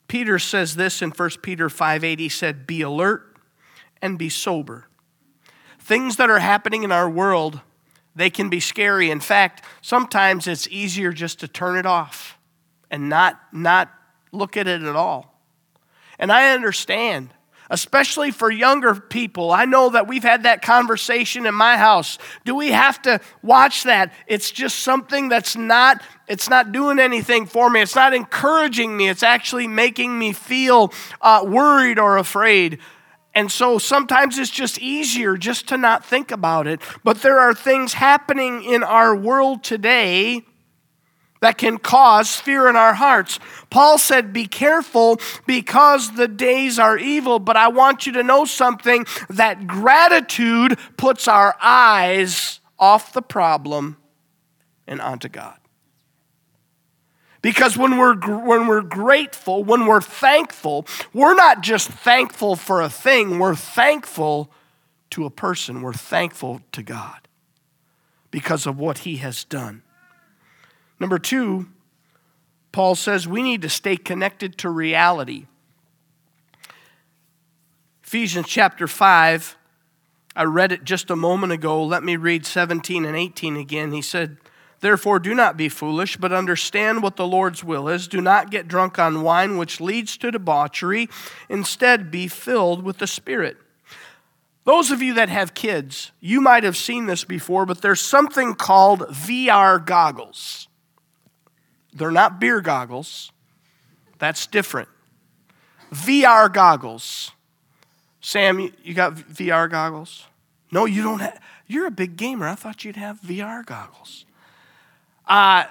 Peter 0.09 0.39
says 0.39 0.77
this 0.77 1.03
in 1.03 1.11
1 1.11 1.31
Peter 1.43 1.69
5 1.69 2.03
8. 2.03 2.19
He 2.19 2.29
said, 2.29 2.67
Be 2.67 2.81
alert 2.81 3.37
and 4.01 4.19
be 4.19 4.31
sober. 4.31 4.89
Things 5.79 6.17
that 6.17 6.31
are 6.31 6.39
happening 6.39 6.83
in 6.83 6.91
our 6.91 7.09
world, 7.09 7.61
they 8.17 8.31
can 8.31 8.49
be 8.49 8.59
scary. 8.59 9.11
In 9.11 9.21
fact, 9.21 9.65
sometimes 9.83 10.47
it's 10.47 10.67
easier 10.69 11.13
just 11.13 11.39
to 11.41 11.49
turn 11.49 11.77
it 11.77 11.87
off 11.87 12.38
and 12.91 13.09
not, 13.09 13.41
not 13.53 13.91
look 14.33 14.57
at 14.57 14.67
it 14.67 14.83
at 14.83 14.97
all. 14.97 15.35
And 16.19 16.33
I 16.33 16.53
understand, 16.53 17.31
especially 17.71 18.31
for 18.31 18.51
younger 18.51 18.95
people. 18.95 19.53
I 19.53 19.65
know 19.67 19.91
that 19.91 20.09
we've 20.09 20.23
had 20.23 20.45
that 20.45 20.63
conversation 20.63 21.47
in 21.47 21.55
my 21.55 21.77
house. 21.77 22.19
Do 22.45 22.55
we 22.55 22.73
have 22.73 23.01
to 23.03 23.21
watch 23.43 23.85
that? 23.85 24.13
It's 24.27 24.51
just 24.51 24.81
something 24.81 25.29
that's 25.29 25.57
not 25.57 26.03
it's 26.27 26.51
not 26.51 26.73
doing 26.73 26.99
anything 26.99 27.47
for 27.47 27.71
me. 27.71 27.81
It's 27.81 27.95
not 27.95 28.13
encouraging 28.13 28.95
me. 28.95 29.09
It's 29.09 29.23
actually 29.23 29.67
making 29.67 30.19
me 30.19 30.33
feel 30.33 30.93
uh, 31.23 31.43
worried 31.47 31.99
or 31.99 32.19
afraid. 32.19 32.81
And 33.35 33.51
so 33.51 33.79
sometimes 33.79 34.39
it's 34.39 34.51
just 34.51 34.79
easier 34.79 35.39
just 35.39 35.69
to 35.69 35.79
not 35.79 36.05
think 36.05 36.31
about 36.31 36.67
it. 36.67 36.83
But 37.03 37.23
there 37.23 37.39
are 37.39 37.55
things 37.55 37.95
happening 37.95 38.63
in 38.63 38.83
our 38.83 39.17
world 39.17 39.65
today 39.65 40.45
that 41.41 41.59
can 41.59 41.79
cause 41.79 42.37
fear 42.37 42.69
in 42.69 42.77
our 42.77 42.95
hearts. 42.95 43.39
Paul 43.71 43.99
said, 43.99 44.33
Be 44.33 44.47
careful 44.47 45.21
because 45.47 46.15
the 46.15 46.29
days 46.29 46.79
are 46.79 46.99
evil. 46.99 47.39
But 47.39 47.57
I 47.57 47.69
want 47.69 48.07
you 48.07 48.13
to 48.13 48.23
know 48.23 48.45
something 48.45 49.07
that 49.29 49.67
gratitude 49.67 50.79
puts 50.97 51.29
our 51.29 51.57
eyes 51.61 52.61
off 52.79 53.13
the 53.13 53.23
problem 53.23 53.97
and 54.87 55.01
onto 55.01 55.29
God. 55.29 55.57
Because 57.41 57.77
when 57.77 57.99
we're, 57.99 58.17
when 58.17 58.67
we're 58.67 58.83
grateful, 58.83 59.63
when 59.63 59.87
we're 59.87 60.01
thankful, 60.01 60.87
we're 61.13 61.37
not 61.37 61.61
just 61.61 61.89
thankful 61.89 62.57
for 62.57 62.83
a 62.83 62.91
thing, 62.91 63.39
we're 63.39 63.55
thankful 63.55 64.51
to 65.11 65.25
a 65.25 65.31
person. 65.31 65.83
We're 65.83 65.93
thankful 65.93 66.61
to 66.73 66.83
God 66.83 67.29
because 68.31 68.67
of 68.67 68.79
what 68.79 68.99
He 68.99 69.17
has 69.17 69.45
done. 69.45 69.83
Number 71.01 71.19
two, 71.19 71.69
Paul 72.73 72.95
says 72.95 73.27
we 73.27 73.43
need 73.43 73.63
to 73.63 73.69
stay 73.69 73.97
connected 73.97 74.59
to 74.59 74.71
reality. 74.71 75.47
Ephesians 78.03 78.47
chapter 78.49 78.87
5, 78.87 79.57
I 80.35 80.45
read 80.45 80.73
it 80.73 80.85
just 80.85 81.11
a 81.11 81.17
moment 81.17 81.53
ago. 81.53 81.83
Let 81.85 82.03
me 82.03 82.17
read 82.17 82.47
17 82.47 83.05
and 83.05 83.17
18 83.17 83.57
again. 83.57 83.93
He 83.93 84.03
said, 84.03 84.39
Therefore, 84.81 85.19
do 85.19 85.35
not 85.35 85.57
be 85.57 85.69
foolish, 85.69 86.17
but 86.17 86.33
understand 86.33 87.03
what 87.03 87.17
the 87.17 87.27
Lord's 87.27 87.65
will 87.65 87.89
is. 87.89 88.07
Do 88.07 88.21
not 88.21 88.51
get 88.51 88.69
drunk 88.69 88.99
on 88.99 89.23
wine, 89.23 89.59
which 89.59 89.81
leads 89.81 90.17
to 90.19 90.31
debauchery. 90.31 91.09
Instead, 91.49 92.11
be 92.11 92.29
filled 92.29 92.85
with 92.85 92.99
the 92.99 93.09
Spirit. 93.09 93.57
Those 94.65 94.91
of 94.91 95.03
you 95.03 95.15
that 95.15 95.31
have 95.31 95.55
kids, 95.55 96.13
you 96.21 96.41
might 96.41 96.63
have 96.63 96.77
seen 96.77 97.07
this 97.07 97.25
before, 97.25 97.67
but 97.67 97.83
there's 97.83 98.01
something 98.01 98.55
called 98.55 99.01
VR 99.09 99.85
goggles. 99.85 100.68
They're 101.93 102.11
not 102.11 102.41
beer 102.41 102.61
goggles, 102.61 103.33
that's 104.19 104.47
different. 104.47 104.89
VR 105.93 106.53
goggles. 106.53 107.33
Sam, 108.21 108.71
you 108.83 108.95
got 108.95 109.15
VR 109.15 109.71
goggles? 109.71 110.27
No, 110.71 110.85
you 110.85 111.03
don't 111.03 111.21
have. 111.21 111.41
You're 111.67 111.87
a 111.87 111.91
big 111.91 112.17
gamer. 112.17 112.47
I 112.49 112.55
thought 112.55 112.85
you'd 112.85 112.97
have 112.97 113.21
VR 113.21 113.65
goggles. 113.65 114.27
Uh, 115.27 115.65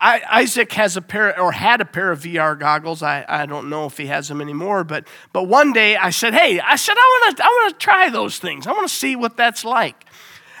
I, 0.00 0.22
Isaac 0.30 0.72
has 0.72 0.96
a 0.96 1.02
pair 1.02 1.38
or 1.40 1.52
had 1.52 1.80
a 1.80 1.84
pair 1.84 2.10
of 2.10 2.20
VR 2.20 2.58
goggles. 2.58 3.02
I, 3.02 3.24
I 3.26 3.46
don't 3.46 3.70
know 3.70 3.86
if 3.86 3.96
he 3.96 4.06
has 4.06 4.28
them 4.28 4.40
anymore, 4.40 4.84
but 4.84 5.06
but 5.32 5.44
one 5.44 5.72
day 5.72 5.96
I 5.96 6.10
said, 6.10 6.34
"Hey, 6.34 6.60
I 6.60 6.76
said 6.76 6.94
I 6.98 7.20
want 7.22 7.36
to 7.36 7.44
I 7.44 7.48
want 7.48 7.78
to 7.78 7.82
try 7.82 8.10
those 8.10 8.38
things. 8.38 8.66
I 8.66 8.72
want 8.72 8.88
to 8.88 8.94
see 8.94 9.16
what 9.16 9.36
that's 9.36 9.64
like." 9.64 10.04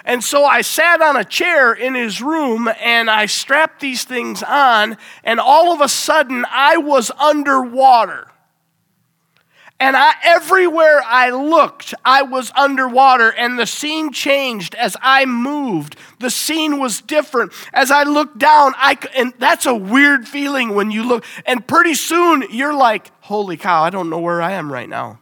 And 0.04 0.22
so 0.22 0.44
I 0.44 0.60
sat 0.60 1.00
on 1.00 1.16
a 1.16 1.24
chair 1.24 1.72
in 1.72 1.94
his 1.94 2.20
room 2.20 2.68
and 2.80 3.08
I 3.10 3.26
strapped 3.26 3.80
these 3.80 4.04
things 4.04 4.42
on, 4.42 4.98
and 5.22 5.40
all 5.40 5.72
of 5.72 5.80
a 5.80 5.88
sudden 5.88 6.44
I 6.50 6.76
was 6.76 7.10
underwater. 7.12 8.28
And 9.80 9.96
I, 9.96 10.12
everywhere 10.22 11.02
I 11.04 11.30
looked, 11.30 11.94
I 12.04 12.22
was 12.22 12.52
underwater, 12.54 13.30
and 13.30 13.58
the 13.58 13.66
scene 13.66 14.12
changed 14.12 14.74
as 14.76 14.96
I 15.02 15.26
moved. 15.26 15.96
The 16.20 16.30
scene 16.30 16.78
was 16.78 17.00
different. 17.00 17.52
As 17.72 17.90
I 17.90 18.04
looked 18.04 18.38
down, 18.38 18.74
I, 18.76 18.96
and 19.16 19.34
that's 19.38 19.66
a 19.66 19.74
weird 19.74 20.28
feeling 20.28 20.74
when 20.74 20.92
you 20.92 21.02
look, 21.02 21.24
and 21.44 21.66
pretty 21.66 21.94
soon 21.94 22.44
you're 22.50 22.72
like, 22.72 23.10
holy 23.22 23.56
cow, 23.56 23.82
I 23.82 23.90
don't 23.90 24.10
know 24.10 24.20
where 24.20 24.40
I 24.40 24.52
am 24.52 24.72
right 24.72 24.88
now. 24.88 25.18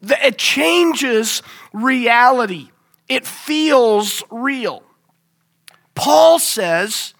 It 0.00 0.38
changes 0.38 1.42
reality, 1.72 2.70
it 3.08 3.26
feels 3.26 4.22
real. 4.30 4.82
Paul 5.94 6.38
says 6.38 7.14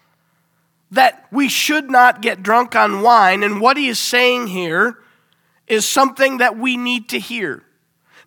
that 0.91 1.27
we 1.31 1.49
should 1.49 1.89
not 1.89 2.21
get 2.21 2.43
drunk 2.43 2.75
on 2.75 3.01
wine, 3.01 3.43
and 3.43 3.61
what 3.61 3.77
he 3.77 3.87
is 3.87 3.99
saying 3.99 4.47
here 4.47 4.97
is 5.67 5.85
something 5.85 6.37
that 6.37 6.57
we 6.57 6.77
need 6.77 7.09
to 7.09 7.19
hear. 7.19 7.63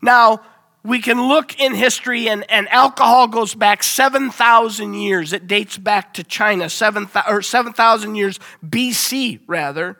Now, 0.00 0.42
we 0.84 1.00
can 1.00 1.28
look 1.28 1.58
in 1.60 1.74
history, 1.74 2.28
and, 2.28 2.48
and 2.50 2.68
alcohol 2.68 3.26
goes 3.28 3.54
back 3.54 3.82
7,000 3.82 4.94
years. 4.94 5.32
It 5.32 5.46
dates 5.46 5.76
back 5.76 6.14
to 6.14 6.24
China, 6.24 6.68
7,000 6.68 7.42
7, 7.42 8.14
years 8.14 8.38
BC, 8.64 9.40
rather. 9.46 9.98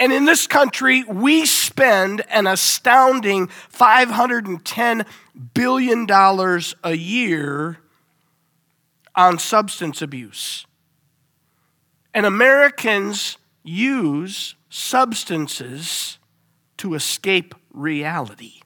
And 0.00 0.12
in 0.12 0.26
this 0.26 0.46
country, 0.46 1.02
we 1.04 1.44
spend 1.44 2.24
an 2.30 2.46
astounding 2.46 3.48
$510 3.72 5.06
billion 5.54 6.06
a 6.84 6.94
year 6.94 7.78
on 9.16 9.38
substance 9.38 10.00
abuse. 10.00 10.66
And 12.14 12.24
Americans 12.24 13.38
use 13.64 14.54
substances 14.70 16.18
to 16.76 16.94
escape 16.94 17.54
reality. 17.72 18.60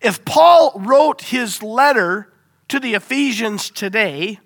If 0.00 0.24
Paul 0.24 0.72
wrote 0.76 1.22
his 1.22 1.62
letter 1.62 2.32
to 2.68 2.80
the 2.80 2.94
Ephesians 2.94 3.70
today, 3.70 4.40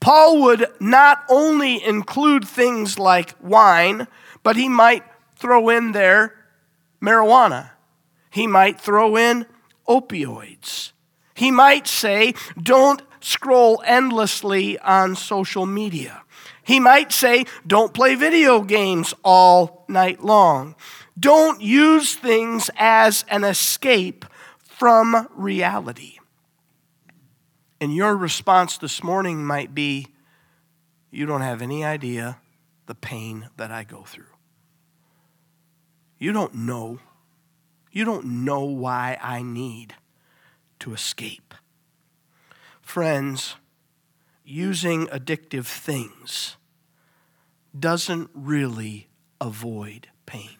Paul 0.00 0.42
would 0.42 0.66
not 0.80 1.24
only 1.30 1.82
include 1.82 2.46
things 2.46 2.98
like 2.98 3.34
wine, 3.40 4.06
but 4.42 4.56
he 4.56 4.68
might 4.68 5.04
throw 5.42 5.68
in 5.68 5.90
there 5.90 6.34
marijuana. 7.02 7.70
He 8.30 8.46
might 8.46 8.80
throw 8.80 9.16
in 9.16 9.44
opioids. 9.88 10.92
He 11.34 11.50
might 11.50 11.88
say, 11.88 12.34
don't 12.62 13.02
scroll 13.20 13.82
endlessly 13.84 14.78
on 14.78 15.16
social 15.16 15.66
media. 15.66 16.22
He 16.62 16.78
might 16.78 17.10
say, 17.10 17.44
don't 17.66 17.92
play 17.92 18.14
video 18.14 18.62
games 18.62 19.12
all 19.24 19.84
night 19.88 20.22
long. 20.22 20.76
Don't 21.18 21.60
use 21.60 22.14
things 22.14 22.70
as 22.76 23.24
an 23.28 23.42
escape 23.42 24.24
from 24.58 25.26
reality. 25.34 26.18
And 27.80 27.92
your 27.92 28.16
response 28.16 28.78
this 28.78 29.02
morning 29.02 29.44
might 29.44 29.74
be, 29.74 30.06
you 31.10 31.26
don't 31.26 31.40
have 31.40 31.60
any 31.60 31.84
idea 31.84 32.38
the 32.86 32.94
pain 32.94 33.50
that 33.56 33.72
I 33.72 33.82
go 33.82 34.02
through. 34.02 34.31
You 36.22 36.30
don't 36.30 36.54
know. 36.54 37.00
You 37.90 38.04
don't 38.04 38.44
know 38.44 38.62
why 38.62 39.18
I 39.20 39.42
need 39.42 39.96
to 40.78 40.94
escape. 40.94 41.52
Friends, 42.80 43.56
using 44.44 45.08
addictive 45.08 45.66
things 45.66 46.56
doesn't 47.76 48.30
really 48.34 49.08
avoid 49.40 50.10
pain, 50.24 50.58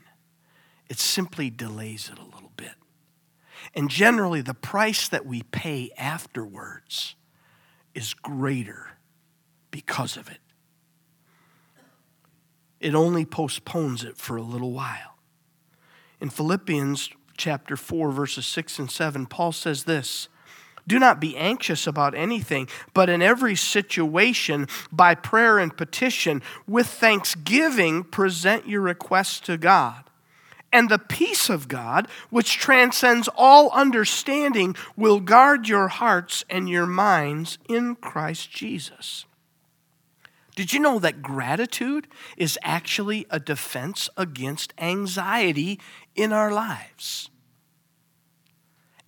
it 0.89 0.99
simply 0.99 1.49
delays 1.49 2.11
it 2.13 2.19
a 2.19 2.25
little 2.25 2.51
bit. 2.57 2.75
And 3.73 3.89
generally, 3.89 4.41
the 4.41 4.55
price 4.55 5.07
that 5.07 5.27
we 5.27 5.45
pay 5.45 5.93
afterwards 5.97 7.15
is 7.95 8.15
greater 8.15 8.99
because 9.71 10.17
of 10.17 10.29
it. 10.29 10.41
It 12.81 12.97
only 12.97 13.25
postpones 13.25 14.03
it 14.03 14.17
for 14.17 14.37
a 14.37 14.43
little 14.43 14.73
while. 14.73 15.12
In 16.23 16.31
Philippians 16.31 17.11
chapter 17.37 17.77
4, 17.77 18.13
verses 18.13 18.47
6 18.47 18.79
and 18.79 18.89
7, 18.89 19.27
Paul 19.27 19.51
says 19.51 19.85
this 19.85 20.29
do 20.87 20.99
not 20.99 21.21
be 21.21 21.37
anxious 21.37 21.87
about 21.87 22.15
anything, 22.15 22.69
but 22.93 23.09
in 23.09 23.23
every 23.23 23.55
situation, 23.55 24.67
by 24.91 25.15
prayer 25.15 25.59
and 25.59 25.77
petition, 25.77 26.43
with 26.67 26.89
thanksgiving, 26.89 28.03
present 28.03 28.69
your 28.69 28.81
requests 28.81 29.41
to 29.41 29.57
God. 29.57 30.05
And 30.73 30.89
the 30.89 30.99
peace 30.99 31.49
of 31.49 31.69
God, 31.69 32.09
which 32.31 32.57
transcends 32.57 33.29
all 33.37 33.71
understanding, 33.71 34.75
will 34.97 35.21
guard 35.21 35.69
your 35.69 35.89
hearts 35.89 36.45
and 36.51 36.69
your 36.69 36.87
minds 36.87 37.59
in 37.69 37.95
Christ 37.97 38.51
Jesus. 38.51 39.25
Did 40.55 40.75
you 40.75 40.81
know 40.81 40.99
that 40.99 41.23
gratitude 41.23 42.07
is 42.37 42.59
actually 42.63 43.27
a 43.31 43.41
defense 43.41 44.11
against 44.19 44.75
anxiety 44.77 45.81
in 46.15 46.33
our 46.33 46.53
lives? 46.53 47.31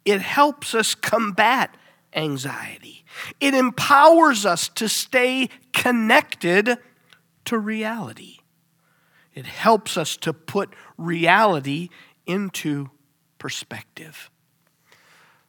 It 0.04 0.20
helps 0.20 0.74
us 0.74 0.94
combat 0.94 1.74
anxiety. 2.14 3.04
It 3.40 3.54
empowers 3.54 4.44
us 4.44 4.68
to 4.70 4.88
stay 4.88 5.48
connected 5.72 6.78
to 7.46 7.58
reality. 7.58 8.38
It 9.34 9.46
helps 9.46 9.96
us 9.96 10.16
to 10.18 10.32
put 10.32 10.74
reality 10.96 11.88
into 12.26 12.90
perspective. 13.38 14.30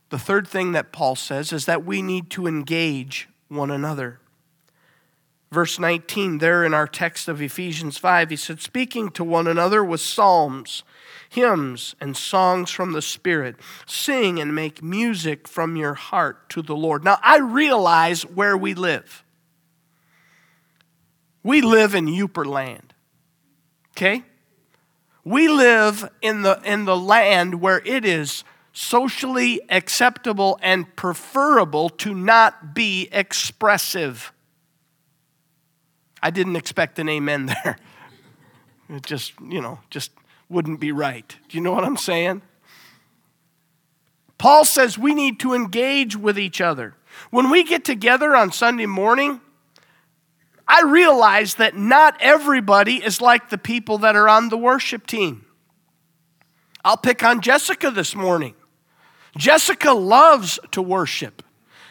The 0.10 0.20
third 0.20 0.48
thing 0.48 0.72
that 0.74 0.92
Paul 0.92 1.16
says 1.16 1.52
is 1.52 1.66
that 1.66 1.86
we 1.86 2.02
need 2.02 2.30
to 2.32 2.48
engage 2.48 3.28
one 3.48 3.72
another. 3.72 4.20
Verse 5.56 5.80
19, 5.80 6.40
there 6.40 6.64
in 6.64 6.74
our 6.74 6.86
text 6.86 7.28
of 7.28 7.42
Ephesians 7.42 7.98
5, 7.98 8.30
he 8.30 8.36
said, 8.36 8.62
Speaking 8.62 9.10
to 9.12 9.24
one 9.24 9.48
another 9.48 9.84
with 9.84 10.02
psalms, 10.02 10.84
hymns, 11.30 11.96
and 12.00 12.16
songs 12.16 12.70
from 12.70 12.92
the 12.92 13.02
Spirit, 13.02 13.56
sing 13.88 14.40
and 14.40 14.54
make 14.54 14.84
music 14.84 15.48
from 15.48 15.76
your 15.78 15.94
heart 15.94 16.50
to 16.50 16.62
the 16.62 16.76
Lord. 16.76 17.04
Now, 17.04 17.18
I 17.24 17.40
realize 17.40 18.24
where 18.24 18.58
we 18.58 18.74
live. 18.74 19.24
We 21.42 21.62
live 21.62 21.96
in 21.96 22.06
Yooper 22.08 22.46
land. 22.46 22.94
Okay? 23.92 24.24
We 25.24 25.48
live 25.48 26.10
in 26.22 26.42
the, 26.42 26.60
in 26.66 26.84
the 26.84 26.98
land 26.98 27.62
where 27.62 27.82
it 27.86 28.04
is 28.04 28.44
socially 28.74 29.62
acceptable 29.70 30.60
and 30.62 30.94
preferable 30.98 31.90
to 31.90 32.14
not 32.14 32.76
be 32.76 33.08
expressive. 33.12 34.34
I 36.26 36.32
didn't 36.32 36.56
expect 36.56 36.98
an 36.98 37.08
amen 37.08 37.46
there. 37.64 37.78
It 38.90 39.04
just, 39.04 39.34
you 39.48 39.62
know, 39.62 39.78
just 39.92 40.12
wouldn't 40.50 40.80
be 40.80 40.92
right. 40.92 41.36
Do 41.48 41.56
you 41.56 41.64
know 41.64 41.72
what 41.72 41.84
I'm 41.84 41.98
saying? 41.98 42.42
Paul 44.40 44.66
says 44.66 44.98
we 44.98 45.14
need 45.14 45.40
to 45.42 45.54
engage 45.54 46.16
with 46.16 46.40
each 46.40 46.62
other. 46.62 46.96
When 47.30 47.52
we 47.52 47.64
get 47.64 47.86
together 47.86 48.36
on 48.36 48.52
Sunday 48.52 48.88
morning, 48.88 49.40
I 50.68 50.82
realize 50.82 51.56
that 51.56 51.78
not 51.78 52.18
everybody 52.20 52.96
is 52.96 53.22
like 53.22 53.52
the 53.52 53.60
people 53.60 54.00
that 54.00 54.16
are 54.16 54.28
on 54.28 54.50
the 54.50 54.58
worship 54.58 55.06
team. 55.06 55.46
I'll 56.84 56.98
pick 56.98 57.24
on 57.24 57.40
Jessica 57.40 57.92
this 57.92 58.16
morning. 58.16 58.56
Jessica 59.38 59.92
loves 59.92 60.58
to 60.72 60.82
worship. 60.82 61.44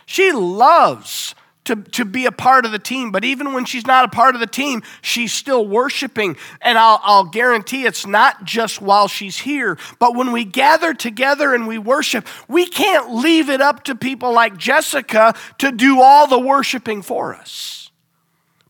She 0.07 0.33
loves 0.33 1.37
to, 1.65 1.77
to 1.77 2.05
be 2.05 2.27
a 2.27 2.33
part 2.33 2.67
of 2.67 2.73
the 2.73 2.79
team, 2.79 3.11
but 3.11 3.25
even 3.25 3.53
when 3.55 3.65
she's 3.65 3.87
not 3.87 4.05
a 4.05 4.09
part 4.09 4.35
of 4.35 4.41
the 4.41 4.47
team, 4.47 4.83
she's 5.01 5.33
still 5.33 5.67
worshiping. 5.67 6.37
And 6.61 6.77
I'll, 6.77 7.01
I'll 7.03 7.25
guarantee 7.25 7.85
it's 7.87 8.07
not 8.07 8.45
just 8.45 8.83
while 8.83 9.09
she's 9.09 9.39
here, 9.39 9.79
but 9.99 10.15
when 10.15 10.33
we 10.33 10.45
gather 10.45 10.93
together 10.93 11.55
and 11.55 11.67
we 11.67 11.79
worship, 11.79 12.27
we 12.49 12.67
can't 12.67 13.15
leave 13.15 13.49
it 13.49 13.61
up 13.61 13.85
to 13.85 13.95
people 13.95 14.33
like 14.33 14.59
Jessica 14.59 15.35
to 15.59 15.73
do 15.73 16.01
all 16.01 16.27
the 16.27 16.39
worshiping 16.39 17.01
for 17.03 17.35
us. 17.35 17.91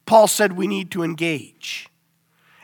Paul 0.07 0.29
said 0.29 0.53
we 0.53 0.67
need 0.67 0.91
to 0.93 1.03
engage. 1.03 1.89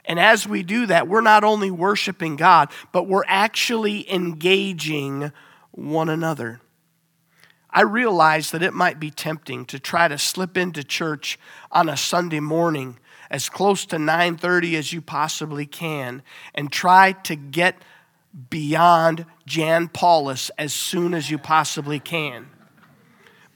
And 0.05 0.19
as 0.19 0.47
we 0.47 0.63
do 0.63 0.87
that, 0.87 1.09
we're 1.09 1.21
not 1.21 1.45
only 1.45 1.71
worshiping 1.71 2.37
God, 2.37 2.71
but 2.93 3.05
we're 3.05 3.25
actually 3.27 4.11
engaging 4.13 5.33
one 5.73 6.09
another. 6.09 6.61
I 7.73 7.83
realize 7.83 8.51
that 8.51 8.63
it 8.63 8.75
might 8.75 8.99
be 8.99 9.11
tempting 9.11 9.65
to 9.67 9.79
try 9.79 10.09
to 10.09 10.19
slip 10.19 10.57
into 10.57 10.83
church 10.83 11.39
on 11.71 11.89
a 11.89 11.97
Sunday 11.97 12.41
morning 12.41 12.99
as 13.31 13.49
close 13.49 13.87
to 13.87 13.97
9:30 13.97 14.77
as 14.77 14.93
you 14.93 15.01
possibly 15.01 15.67
can 15.67 16.23
and 16.55 16.73
try 16.73 17.13
to 17.13 17.37
get 17.37 17.77
beyond 18.49 19.25
Jan 19.47 19.89
Paulus 19.89 20.51
as 20.59 20.73
soon 20.73 21.15
as 21.15 21.31
you 21.31 21.39
possibly 21.39 22.01
can. 22.01 22.49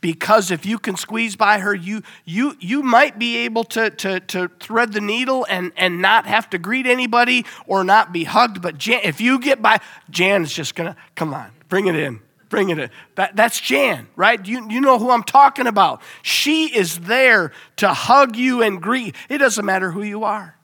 Because 0.01 0.51
if 0.51 0.65
you 0.65 0.77
can 0.77 0.97
squeeze 0.97 1.35
by 1.35 1.59
her, 1.59 1.73
you, 1.73 2.03
you, 2.25 2.55
you 2.59 2.83
might 2.83 3.17
be 3.17 3.37
able 3.37 3.63
to, 3.63 3.89
to, 3.89 4.19
to 4.19 4.49
thread 4.59 4.93
the 4.93 5.01
needle 5.01 5.47
and, 5.49 5.71
and 5.77 5.99
not 5.99 6.27
have 6.27 6.47
to 6.51 6.59
greet 6.59 6.85
anybody 6.85 7.43
or 7.65 7.83
not 7.83 8.13
be 8.13 8.23
hugged. 8.23 8.61
But 8.61 8.77
Jan, 8.77 8.99
if 9.03 9.19
you 9.19 9.39
get 9.39 9.63
by, 9.63 9.79
Jan 10.11 10.43
is 10.43 10.53
just 10.53 10.75
going 10.75 10.93
to, 10.93 10.99
come 11.15 11.33
on, 11.33 11.49
bring 11.69 11.87
it 11.87 11.95
in. 11.95 12.19
Bring 12.49 12.69
it. 12.69 12.91
That, 13.15 13.35
that's 13.35 13.59
Jan, 13.59 14.07
right? 14.15 14.45
You, 14.45 14.69
you 14.69 14.81
know 14.81 14.99
who 14.99 15.09
I'm 15.09 15.23
talking 15.23 15.67
about. 15.67 16.01
She 16.21 16.75
is 16.75 16.99
there 16.99 17.51
to 17.77 17.89
hug 17.89 18.35
you 18.35 18.61
and 18.61 18.81
greet. 18.81 19.15
It 19.29 19.39
doesn't 19.39 19.65
matter 19.65 19.91
who 19.91 20.03
you 20.03 20.23
are. 20.23 20.55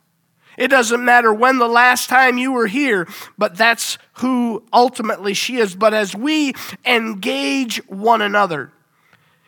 It 0.58 0.68
doesn't 0.68 1.04
matter 1.04 1.34
when 1.34 1.58
the 1.58 1.68
last 1.68 2.10
time 2.10 2.38
you 2.38 2.52
were 2.52 2.68
here, 2.68 3.08
but 3.38 3.58
that's 3.58 3.98
who 4.16 4.64
ultimately 4.72 5.34
she 5.34 5.58
is. 5.58 5.76
But 5.76 5.94
as 5.94 6.16
we 6.16 6.54
engage 6.86 7.78
one 7.88 8.22
another, 8.22 8.72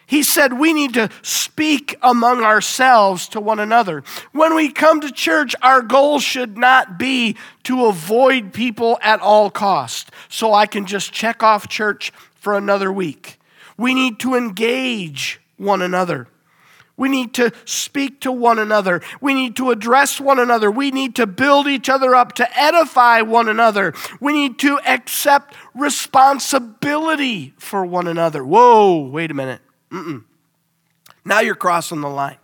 he 0.06 0.24
said 0.24 0.54
we 0.54 0.74
need 0.74 0.94
to 0.94 1.10
speak 1.22 1.96
among 2.02 2.44
ourselves 2.44 3.28
to 3.30 3.40
one 3.40 3.60
another. 3.60 4.04
When 4.32 4.56
we 4.56 4.72
come 4.72 5.02
to 5.02 5.12
church, 5.12 5.56
our 5.62 5.82
goal 5.82 6.20
should 6.20 6.58
not 6.58 6.98
be 7.00 7.38
to 7.64 7.86
avoid 7.86 8.54
people 8.54 9.00
at 9.02 9.22
all 9.22 9.50
cost 9.50 10.12
so 10.30 10.54
I 10.54 10.66
can 10.66 10.86
just 10.86 11.12
check 11.14 11.42
off 11.42 11.68
church 11.68 12.12
for 12.36 12.56
another 12.56 12.92
week. 12.92 13.40
We 13.78 13.94
need 13.94 14.20
to 14.20 14.36
engage 14.36 15.40
one 15.58 15.82
another. 15.82 16.28
We 16.96 17.10
need 17.10 17.34
to 17.36 17.52
speak 17.66 18.22
to 18.22 18.32
one 18.32 18.60
another. 18.60 19.02
We 19.20 19.34
need 19.34 19.56
to 19.56 19.72
address 19.72 20.22
one 20.22 20.38
another. 20.38 20.70
We 20.70 20.92
need 20.92 21.16
to 21.16 21.26
build 21.26 21.68
each 21.68 21.90
other 21.90 22.14
up, 22.14 22.34
to 22.34 22.60
edify 22.60 23.22
one 23.22 23.50
another. 23.50 23.96
We 24.20 24.32
need 24.32 24.60
to 24.60 24.80
accept 24.86 25.56
responsibility 25.74 27.56
for 27.58 27.84
one 27.84 28.08
another. 28.08 28.46
Whoa, 28.46 29.08
wait 29.08 29.32
a 29.32 29.34
minute. 29.34 29.62
Mm-mm. 29.94 30.24
Now 31.24 31.40
you're 31.40 31.56
crossing 31.56 32.02
the 32.02 32.10
line. 32.10 32.38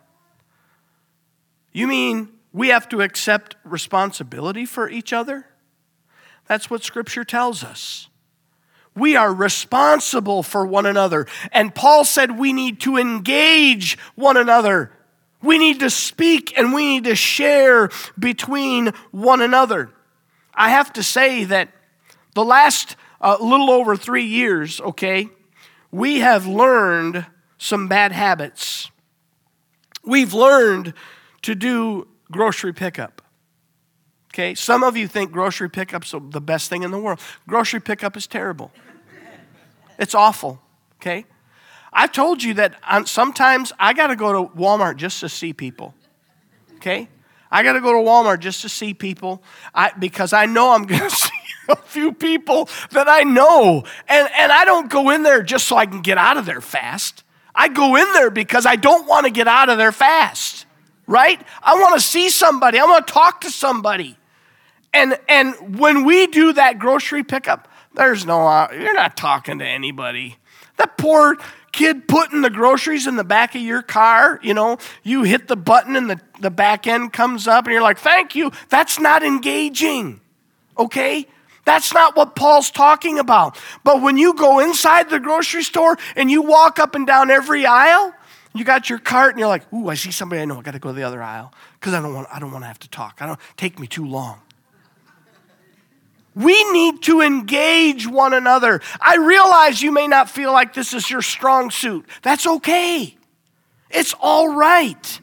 You 1.74 1.88
mean 1.88 2.30
we 2.54 2.70
have 2.70 2.88
to 2.90 3.02
accept 3.02 3.56
responsibility 3.64 4.66
for 4.66 4.88
each 4.88 5.12
other? 5.12 5.48
That's 6.48 6.70
what 6.70 6.84
Scripture 6.84 7.24
tells 7.24 7.64
us. 7.64 8.08
We 8.96 9.16
are 9.16 9.34
responsible 9.34 10.44
for 10.44 10.66
one 10.66 10.86
another. 10.86 11.26
And 11.52 11.74
Paul 11.74 12.06
said 12.06 12.38
we 12.38 12.54
need 12.54 12.82
to 12.82 12.98
engage 12.98 13.98
one 14.16 14.38
another. 14.38 14.92
We 15.42 15.58
need 15.58 15.80
to 15.80 15.90
speak 15.90 16.58
and 16.58 16.74
we 16.74 16.86
need 16.86 17.04
to 17.06 17.16
share 17.16 17.90
between 18.18 18.94
one 19.12 19.42
another. 19.42 19.92
I 20.54 20.70
have 20.70 20.92
to 20.94 21.04
say 21.04 21.46
that 21.46 21.70
the 22.34 22.44
last 22.44 22.96
uh, 23.22 23.38
little 23.40 23.70
over 23.70 23.96
three 23.96 24.26
years, 24.26 24.82
okay, 24.82 25.30
we 25.92 26.20
have 26.20 26.46
learned 26.46 27.26
some 27.60 27.88
bad 27.88 28.12
habits. 28.12 28.90
We've 30.04 30.34
learned 30.34 30.96
to 31.44 31.54
do 31.54 32.08
grocery 32.32 32.74
pickup. 32.74 33.22
Okay, 34.34 34.56
some 34.56 34.84
of 34.84 34.98
you 34.98 35.08
think 35.08 35.32
grocery 35.32 35.70
pickup's 35.70 36.12
the 36.12 36.42
best 36.42 36.70
thing 36.70 36.84
in 36.84 36.92
the 36.92 37.00
world. 37.00 37.20
Grocery 37.48 37.82
pickup 37.82 38.18
is 38.18 38.26
terrible. 38.26 38.72
It's 40.00 40.16
awful. 40.16 40.62
Okay? 40.96 41.26
I've 41.92 42.12
told 42.12 42.42
you 42.42 42.54
that 42.56 42.76
sometimes 43.08 43.74
I 43.80 43.94
got 43.94 44.08
to 44.08 44.16
go 44.16 44.46
to 44.46 44.56
Walmart 44.56 44.96
just 44.96 45.20
to 45.20 45.30
see 45.30 45.54
people. 45.54 45.94
Okay? 46.76 47.10
I 47.52 47.64
got 47.64 47.74
to 47.74 47.82
go 47.82 47.92
to 47.92 47.98
Walmart 47.98 48.40
just 48.40 48.62
to 48.62 48.70
see 48.70 48.94
people 48.94 49.44
I, 49.74 49.92
because 49.98 50.32
I 50.34 50.46
know 50.46 50.72
I'm 50.72 50.84
going 50.86 51.02
to 51.02 51.10
see 51.10 51.30
a 51.68 51.76
few 51.76 52.14
people 52.14 52.70
that 52.92 53.10
I 53.10 53.24
know. 53.24 53.84
And, 54.08 54.30
and 54.38 54.52
I 54.52 54.66
don't 54.66 54.90
go 54.90 55.10
in 55.10 55.24
there 55.24 55.42
just 55.42 55.68
so 55.68 55.76
I 55.76 55.86
can 55.86 56.02
get 56.02 56.18
out 56.18 56.38
of 56.38 56.46
there 56.46 56.62
fast. 56.62 57.24
I 57.60 57.68
go 57.68 57.98
in 57.98 58.14
there 58.14 58.30
because 58.30 58.66
I 58.66 58.78
don't 58.78 59.06
want 59.06 59.26
to 59.26 59.32
get 59.32 59.46
out 59.46 59.68
of 59.68 59.78
there 59.78 59.92
fast, 59.92 60.66
right? 61.08 61.42
I 61.62 61.74
want 61.74 61.96
to 61.96 62.00
see 62.00 62.30
somebody. 62.30 62.80
I 62.80 62.86
want 62.86 63.06
to 63.06 63.14
talk 63.14 63.42
to 63.42 63.52
somebody. 63.52 64.18
And, 64.94 65.20
and 65.28 65.78
when 65.78 66.06
we 66.06 66.28
do 66.28 66.54
that 66.54 66.80
grocery 66.80 67.22
pickup, 67.22 67.68
there's 67.94 68.26
no, 68.26 68.48
uh, 68.48 68.70
you're 68.72 68.94
not 68.94 69.18
talking 69.18 69.60
to 69.60 69.66
anybody. 69.66 70.38
That 70.78 70.98
poor 70.98 71.36
kid 71.74 72.08
putting 72.08 72.44
the 72.44 72.50
groceries 72.50 73.08
in 73.08 73.18
the 73.18 73.26
back 73.26 73.56
of 73.56 73.62
your 73.62 73.82
car, 73.82 74.40
you 74.42 74.54
know, 74.54 74.78
you 75.04 75.24
hit 75.24 75.50
the 75.50 75.58
button 75.58 75.98
and 75.98 76.10
the, 76.10 76.22
the 76.40 76.50
back 76.50 76.88
end 76.88 77.12
comes 77.12 77.46
up 77.46 77.66
and 77.66 77.74
you're 77.74 77.82
like, 77.82 77.98
thank 77.98 78.36
you. 78.36 78.54
That's 78.70 79.02
not 79.02 79.22
engaging, 79.22 80.22
okay? 80.78 81.28
That's 81.70 81.94
not 81.94 82.16
what 82.16 82.36
Paul's 82.36 82.72
talking 82.72 83.20
about. 83.20 83.56
But 83.84 84.02
when 84.02 84.18
you 84.18 84.34
go 84.34 84.58
inside 84.58 85.12
the 85.12 85.20
grocery 85.20 85.62
store 85.62 86.00
and 86.16 86.32
you 86.32 86.42
walk 86.42 86.80
up 86.80 86.96
and 86.96 87.06
down 87.06 87.30
every 87.30 87.64
aisle, 87.64 88.12
you 88.56 88.66
got 88.66 88.90
your 88.90 88.98
cart 88.98 89.34
and 89.34 89.40
you're 89.40 89.48
like, 89.48 89.72
ooh, 89.72 89.88
I 89.88 89.94
see 89.94 90.10
somebody 90.10 90.42
I 90.42 90.46
know. 90.46 90.58
I 90.58 90.64
got 90.64 90.72
to 90.72 90.80
go 90.80 90.90
to 90.90 90.96
the 90.96 91.04
other 91.04 91.22
aisle 91.22 91.54
because 91.80 91.94
I 91.94 92.02
don't 92.02 92.16
want 92.16 92.28
I 92.34 92.40
don't 92.40 92.52
want 92.52 92.64
to 92.64 92.68
have 92.68 92.80
to 92.80 92.90
talk. 92.90 93.18
I 93.20 93.28
don't 93.28 93.40
take 93.56 93.78
me 93.78 93.86
too 93.86 94.08
long. 94.08 94.42
We 96.34 96.72
need 96.72 97.04
to 97.04 97.22
engage 97.22 98.08
one 98.08 98.34
another. 98.34 98.82
I 99.00 99.18
realize 99.18 99.80
you 99.80 99.92
may 99.92 100.08
not 100.08 100.28
feel 100.28 100.52
like 100.52 100.74
this 100.74 100.96
is 100.96 101.08
your 101.08 101.22
strong 101.22 101.70
suit. 101.70 102.04
That's 102.24 102.48
okay. 102.48 103.16
It's 103.92 104.16
all 104.20 104.56
right. 104.56 105.22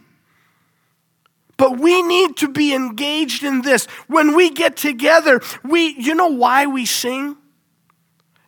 But 1.56 1.78
we 1.78 2.02
need 2.02 2.36
to 2.38 2.48
be 2.48 2.74
engaged 2.74 3.42
in 3.42 3.62
this. 3.62 3.86
When 4.08 4.36
we 4.36 4.50
get 4.50 4.76
together, 4.76 5.40
we 5.64 5.94
you 5.98 6.14
know 6.14 6.28
why 6.28 6.66
we 6.66 6.84
sing? 6.84 7.36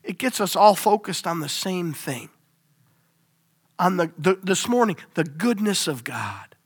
It 0.02 0.18
gets 0.18 0.40
us 0.40 0.56
all 0.56 0.74
focused 0.74 1.26
on 1.26 1.40
the 1.40 1.48
same 1.48 1.92
thing. 1.92 2.28
On 3.78 3.96
the, 3.96 4.10
the 4.18 4.38
this 4.42 4.68
morning, 4.68 4.96
the 5.14 5.24
goodness 5.24 5.86
of 5.86 6.04
God. 6.04 6.56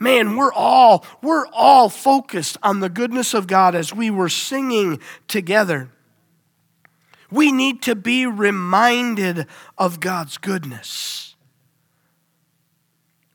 Man, 0.00 0.36
we're 0.36 0.52
all 0.52 1.04
we're 1.22 1.46
all 1.52 1.88
focused 1.88 2.56
on 2.62 2.80
the 2.80 2.88
goodness 2.88 3.34
of 3.34 3.46
God 3.46 3.74
as 3.74 3.94
we 3.94 4.10
were 4.10 4.28
singing 4.28 5.00
together. 5.26 5.90
We 7.30 7.52
need 7.52 7.82
to 7.82 7.94
be 7.94 8.26
reminded 8.26 9.46
of 9.76 10.00
God's 10.00 10.38
goodness. 10.38 11.27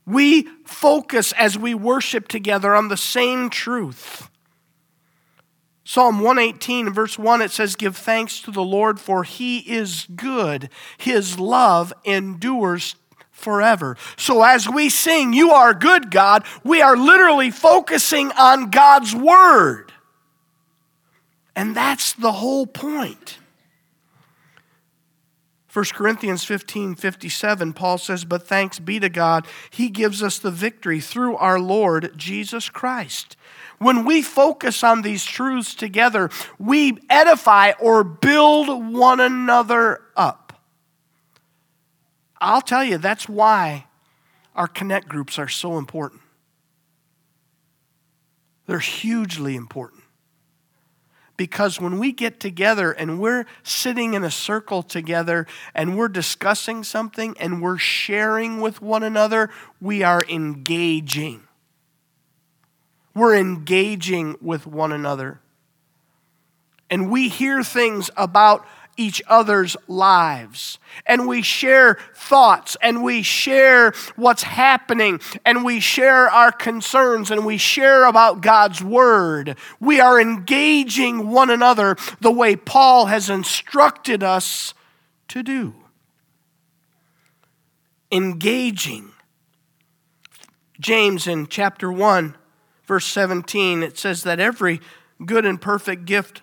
We 0.05 0.47
focus 0.65 1.31
as 1.33 1.57
we 1.57 1.73
worship 1.73 2.27
together 2.27 2.75
on 2.75 2.89
the 2.89 2.97
same 2.97 3.49
truth. 3.49 4.29
Psalm 5.85 6.19
118, 6.19 6.93
verse 6.93 7.19
1, 7.19 7.41
it 7.41 7.51
says, 7.51 7.75
Give 7.75 7.95
thanks 7.95 8.41
to 8.41 8.51
the 8.51 8.63
Lord, 8.63 8.99
for 8.99 9.23
he 9.23 9.59
is 9.59 10.07
good. 10.15 10.69
His 10.97 11.39
love 11.39 11.93
endures 12.05 12.95
forever. 13.31 13.97
So 14.17 14.43
as 14.43 14.69
we 14.69 14.89
sing, 14.89 15.33
You 15.33 15.51
are 15.51 15.73
good, 15.73 16.09
God, 16.09 16.45
we 16.63 16.81
are 16.81 16.95
literally 16.95 17.51
focusing 17.51 18.31
on 18.31 18.69
God's 18.69 19.13
word. 19.13 19.91
And 21.55 21.75
that's 21.75 22.13
the 22.13 22.31
whole 22.31 22.65
point. 22.65 23.37
1 25.73 25.85
Corinthians 25.93 26.43
15 26.43 26.93
57, 26.93 27.73
Paul 27.73 27.97
says, 27.97 28.25
But 28.25 28.47
thanks 28.47 28.77
be 28.77 28.99
to 28.99 29.09
God, 29.09 29.47
He 29.71 29.89
gives 29.89 30.21
us 30.21 30.37
the 30.37 30.51
victory 30.51 30.99
through 30.99 31.35
our 31.37 31.59
Lord 31.59 32.13
Jesus 32.15 32.69
Christ. 32.69 33.35
When 33.79 34.05
we 34.05 34.21
focus 34.21 34.83
on 34.83 35.01
these 35.01 35.25
truths 35.25 35.73
together, 35.73 36.29
we 36.59 36.99
edify 37.09 37.71
or 37.79 38.03
build 38.03 38.93
one 38.93 39.19
another 39.19 40.01
up. 40.15 40.61
I'll 42.39 42.61
tell 42.61 42.83
you, 42.83 42.99
that's 42.99 43.27
why 43.27 43.87
our 44.55 44.67
connect 44.67 45.07
groups 45.07 45.39
are 45.39 45.47
so 45.47 45.79
important. 45.79 46.21
They're 48.67 48.77
hugely 48.79 49.55
important. 49.55 50.02
Because 51.43 51.77
when 51.77 51.99
we 51.99 52.13
get 52.13 52.39
together 52.39 52.93
and 52.93 53.19
we're 53.19 53.45
sitting 53.63 54.13
in 54.13 54.23
a 54.23 54.31
circle 54.31 54.81
together 54.81 55.45
and 55.75 55.97
we're 55.97 56.07
discussing 56.07 56.85
something 56.85 57.35
and 57.37 57.61
we're 57.61 57.77
sharing 57.77 58.61
with 58.61 58.81
one 58.81 59.03
another, 59.03 59.49
we 59.81 60.03
are 60.03 60.23
engaging. 60.29 61.43
We're 63.13 63.35
engaging 63.35 64.37
with 64.39 64.65
one 64.65 64.93
another. 64.93 65.41
And 66.89 67.11
we 67.11 67.27
hear 67.27 67.61
things 67.61 68.09
about 68.15 68.65
each 68.97 69.21
other's 69.27 69.75
lives. 69.87 70.77
And 71.05 71.27
we 71.27 71.41
share 71.41 71.97
thoughts 72.15 72.77
and 72.81 73.03
we 73.03 73.23
share 73.23 73.93
what's 74.15 74.43
happening 74.43 75.19
and 75.45 75.63
we 75.63 75.79
share 75.79 76.29
our 76.29 76.51
concerns 76.51 77.31
and 77.31 77.45
we 77.45 77.57
share 77.57 78.05
about 78.05 78.41
God's 78.41 78.83
Word. 78.83 79.57
We 79.79 79.99
are 79.99 80.19
engaging 80.19 81.29
one 81.29 81.49
another 81.49 81.97
the 82.21 82.31
way 82.31 82.55
Paul 82.55 83.07
has 83.07 83.29
instructed 83.29 84.23
us 84.23 84.73
to 85.29 85.41
do. 85.41 85.73
Engaging. 88.11 89.09
James 90.79 91.25
in 91.25 91.47
chapter 91.47 91.91
1, 91.91 92.35
verse 92.85 93.05
17, 93.05 93.81
it 93.81 93.97
says 93.97 94.23
that 94.23 94.39
every 94.39 94.79
good 95.25 95.45
and 95.45 95.59
perfect 95.59 96.05
gift 96.05 96.42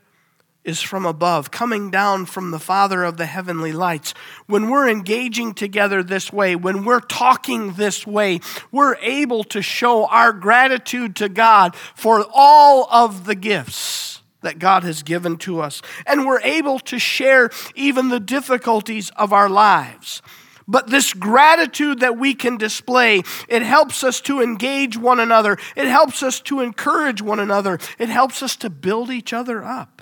is 0.64 0.80
from 0.80 1.06
above, 1.06 1.50
coming 1.50 1.90
down 1.90 2.26
from 2.26 2.50
the 2.50 2.58
Father 2.58 3.02
of 3.02 3.16
the 3.16 3.26
heavenly 3.26 3.72
lights. 3.72 4.12
When 4.46 4.68
we're 4.68 4.88
engaging 4.88 5.54
together 5.54 6.02
this 6.02 6.32
way, 6.32 6.54
when 6.54 6.84
we're 6.84 7.00
talking 7.00 7.72
this 7.74 8.06
way, 8.06 8.40
we're 8.70 8.96
able 8.96 9.44
to 9.44 9.62
show 9.62 10.06
our 10.06 10.32
gratitude 10.32 11.16
to 11.16 11.28
God 11.28 11.74
for 11.74 12.26
all 12.32 12.86
of 12.90 13.24
the 13.24 13.34
gifts 13.34 14.20
that 14.42 14.58
God 14.58 14.84
has 14.84 15.02
given 15.02 15.36
to 15.38 15.60
us. 15.60 15.82
And 16.06 16.26
we're 16.26 16.40
able 16.40 16.78
to 16.80 16.98
share 16.98 17.50
even 17.74 18.08
the 18.08 18.20
difficulties 18.20 19.10
of 19.16 19.32
our 19.32 19.48
lives. 19.48 20.22
But 20.66 20.88
this 20.88 21.12
gratitude 21.12 22.00
that 22.00 22.16
we 22.16 22.34
can 22.34 22.56
display, 22.56 23.22
it 23.48 23.62
helps 23.62 24.04
us 24.04 24.20
to 24.22 24.40
engage 24.40 24.96
one 24.96 25.18
another. 25.18 25.58
It 25.74 25.88
helps 25.88 26.22
us 26.22 26.40
to 26.42 26.60
encourage 26.60 27.20
one 27.20 27.40
another. 27.40 27.78
It 27.98 28.08
helps 28.08 28.42
us 28.42 28.56
to 28.56 28.70
build 28.70 29.10
each 29.10 29.32
other 29.32 29.64
up. 29.64 29.99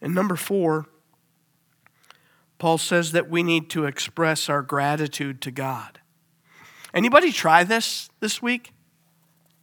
And 0.00 0.14
number 0.14 0.36
four, 0.36 0.86
Paul 2.58 2.78
says 2.78 3.12
that 3.12 3.30
we 3.30 3.42
need 3.42 3.70
to 3.70 3.84
express 3.84 4.48
our 4.48 4.62
gratitude 4.62 5.40
to 5.42 5.50
God. 5.50 6.00
Anybody 6.92 7.32
try 7.32 7.64
this 7.64 8.10
this 8.20 8.42
week? 8.42 8.72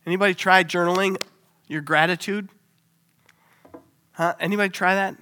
Anybody 0.05 0.33
try 0.33 0.63
journaling 0.63 1.21
your 1.67 1.81
gratitude? 1.81 2.49
Huh? 4.13 4.35
Anybody 4.39 4.69
try 4.69 4.95
that? 4.95 5.15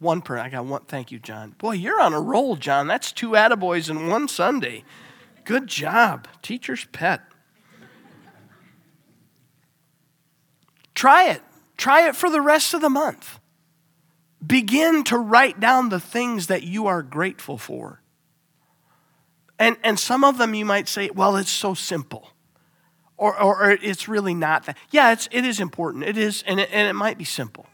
One 0.00 0.20
per. 0.20 0.38
I 0.38 0.50
got 0.50 0.66
one. 0.66 0.82
Thank 0.86 1.12
you, 1.12 1.18
John. 1.18 1.50
Boy, 1.52 1.72
you're 1.72 2.00
on 2.00 2.12
a 2.12 2.20
roll, 2.20 2.56
John. 2.56 2.86
That's 2.86 3.12
two 3.12 3.30
attaboys 3.30 3.88
in 3.88 4.08
one 4.08 4.28
Sunday. 4.28 4.84
Good 5.44 5.66
job. 5.66 6.28
Teacher's 6.42 6.84
pet. 6.86 7.22
Try 10.94 11.30
it. 11.30 11.42
Try 11.76 12.08
it 12.08 12.16
for 12.16 12.28
the 12.28 12.40
rest 12.40 12.74
of 12.74 12.80
the 12.80 12.90
month. 12.90 13.38
Begin 14.44 15.04
to 15.04 15.18
write 15.18 15.60
down 15.60 15.88
the 15.88 16.00
things 16.00 16.48
that 16.48 16.62
you 16.62 16.86
are 16.86 17.02
grateful 17.02 17.56
for. 17.58 18.00
And, 19.58 19.76
and 19.84 19.98
some 19.98 20.24
of 20.24 20.38
them 20.38 20.54
you 20.54 20.64
might 20.64 20.88
say, 20.88 21.10
well, 21.10 21.36
it's 21.36 21.50
so 21.50 21.74
simple. 21.74 22.30
Or, 23.16 23.40
or, 23.40 23.62
or 23.62 23.70
it's 23.70 24.08
really 24.08 24.34
not 24.34 24.66
that. 24.66 24.76
Yeah, 24.90 25.12
it's, 25.12 25.28
it 25.30 25.44
is 25.44 25.60
important. 25.60 26.04
It 26.04 26.18
is, 26.18 26.42
and 26.46 26.58
it, 26.58 26.68
and 26.72 26.88
it 26.88 26.94
might 26.94 27.16
be 27.16 27.24
simple. 27.24 27.66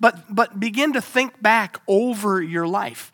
But, 0.00 0.34
but 0.34 0.58
begin 0.58 0.94
to 0.94 1.02
think 1.02 1.40
back 1.42 1.80
over 1.86 2.42
your 2.42 2.66
life. 2.66 3.12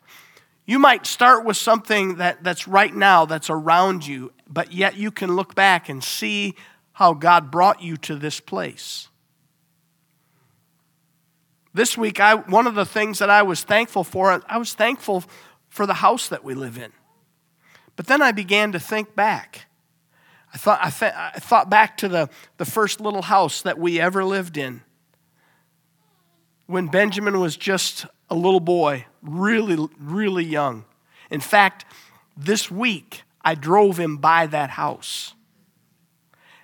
You 0.65 0.79
might 0.79 1.05
start 1.05 1.43
with 1.43 1.57
something 1.57 2.15
that, 2.15 2.43
that's 2.43 2.67
right 2.67 2.93
now, 2.95 3.25
that's 3.25 3.49
around 3.49 4.07
you, 4.07 4.31
but 4.47 4.71
yet 4.71 4.95
you 4.95 5.11
can 5.11 5.35
look 5.35 5.53
back 5.53 5.89
and 5.89 6.01
see 6.03 6.55
how 6.93 7.13
God 7.13 7.51
brought 7.51 7.81
you 7.81 7.97
to 7.97 8.15
this 8.15 8.39
place. 8.39 9.09
This 11.73 11.97
week, 11.97 12.19
I, 12.19 12.35
one 12.35 12.67
of 12.67 12.75
the 12.75 12.85
things 12.85 13.19
that 13.19 13.29
I 13.29 13.43
was 13.43 13.63
thankful 13.63 14.03
for, 14.03 14.41
I 14.47 14.57
was 14.57 14.73
thankful 14.73 15.23
for 15.69 15.85
the 15.85 15.95
house 15.95 16.27
that 16.27 16.43
we 16.43 16.53
live 16.53 16.77
in. 16.77 16.91
But 17.95 18.07
then 18.07 18.21
I 18.21 18.31
began 18.31 18.71
to 18.73 18.79
think 18.79 19.15
back. 19.15 19.67
I 20.53 20.57
thought, 20.57 20.79
I, 20.81 20.89
th- 20.89 21.13
I 21.13 21.39
thought 21.39 21.69
back 21.69 21.97
to 21.97 22.09
the, 22.09 22.29
the 22.57 22.65
first 22.65 22.99
little 22.99 23.21
house 23.21 23.61
that 23.61 23.79
we 23.79 23.99
ever 23.99 24.25
lived 24.25 24.57
in 24.57 24.81
when 26.71 26.87
Benjamin 26.87 27.39
was 27.39 27.57
just 27.57 28.05
a 28.29 28.35
little 28.35 28.61
boy, 28.61 29.05
really, 29.21 29.89
really 29.99 30.43
young. 30.43 30.85
In 31.29 31.41
fact, 31.41 31.85
this 32.37 32.71
week, 32.71 33.23
I 33.41 33.55
drove 33.55 33.97
him 33.99 34.17
by 34.17 34.47
that 34.47 34.71
house. 34.71 35.35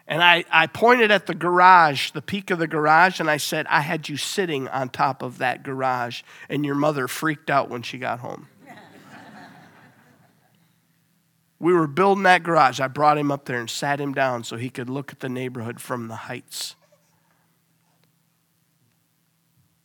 And 0.08 0.24
I, 0.24 0.46
I 0.50 0.68
pointed 0.68 1.12
at 1.12 1.26
the 1.26 1.36
garage, 1.36 2.12
the 2.12 2.22
peak 2.22 2.50
of 2.50 2.60
the 2.60 2.68
garage, 2.68 3.20
and 3.20 3.30
I 3.30 3.38
said, 3.38 3.68
I 3.68 3.82
had 3.82 4.08
you 4.08 4.16
sitting 4.16 4.70
on 4.70 4.88
top 4.88 5.22
of 5.22 5.38
that 5.40 5.64
garage, 5.64 6.22
and 6.48 6.66
your 6.66 6.76
mother 6.76 7.10
freaked 7.10 7.50
out 7.50 7.70
when 7.70 7.82
she 7.82 7.98
got 7.98 8.20
home. 8.20 8.48
we 11.60 11.74
were 11.74 11.88
building 11.88 12.24
that 12.24 12.44
garage. 12.44 12.80
I 12.80 12.88
brought 12.88 13.18
him 13.18 13.32
up 13.32 13.46
there 13.46 13.60
and 13.60 13.70
sat 13.70 14.00
him 14.00 14.14
down 14.14 14.46
so 14.46 14.56
he 14.56 14.70
could 14.70 14.90
look 14.90 15.12
at 15.12 15.20
the 15.20 15.28
neighborhood 15.28 15.82
from 15.82 16.08
the 16.08 16.16
heights. 16.16 16.76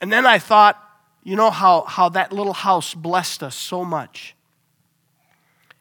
And 0.01 0.13
then 0.13 0.25
I 0.25 0.39
thought, 0.39 0.81
you 1.25 1.35
know 1.35 1.51
how, 1.51 1.83
how 1.83 2.09
that 2.11 2.33
little 2.33 2.53
house 2.53 2.95
blessed 2.95 3.43
us 3.43 3.57
so 3.57 3.85
much. 3.85 4.37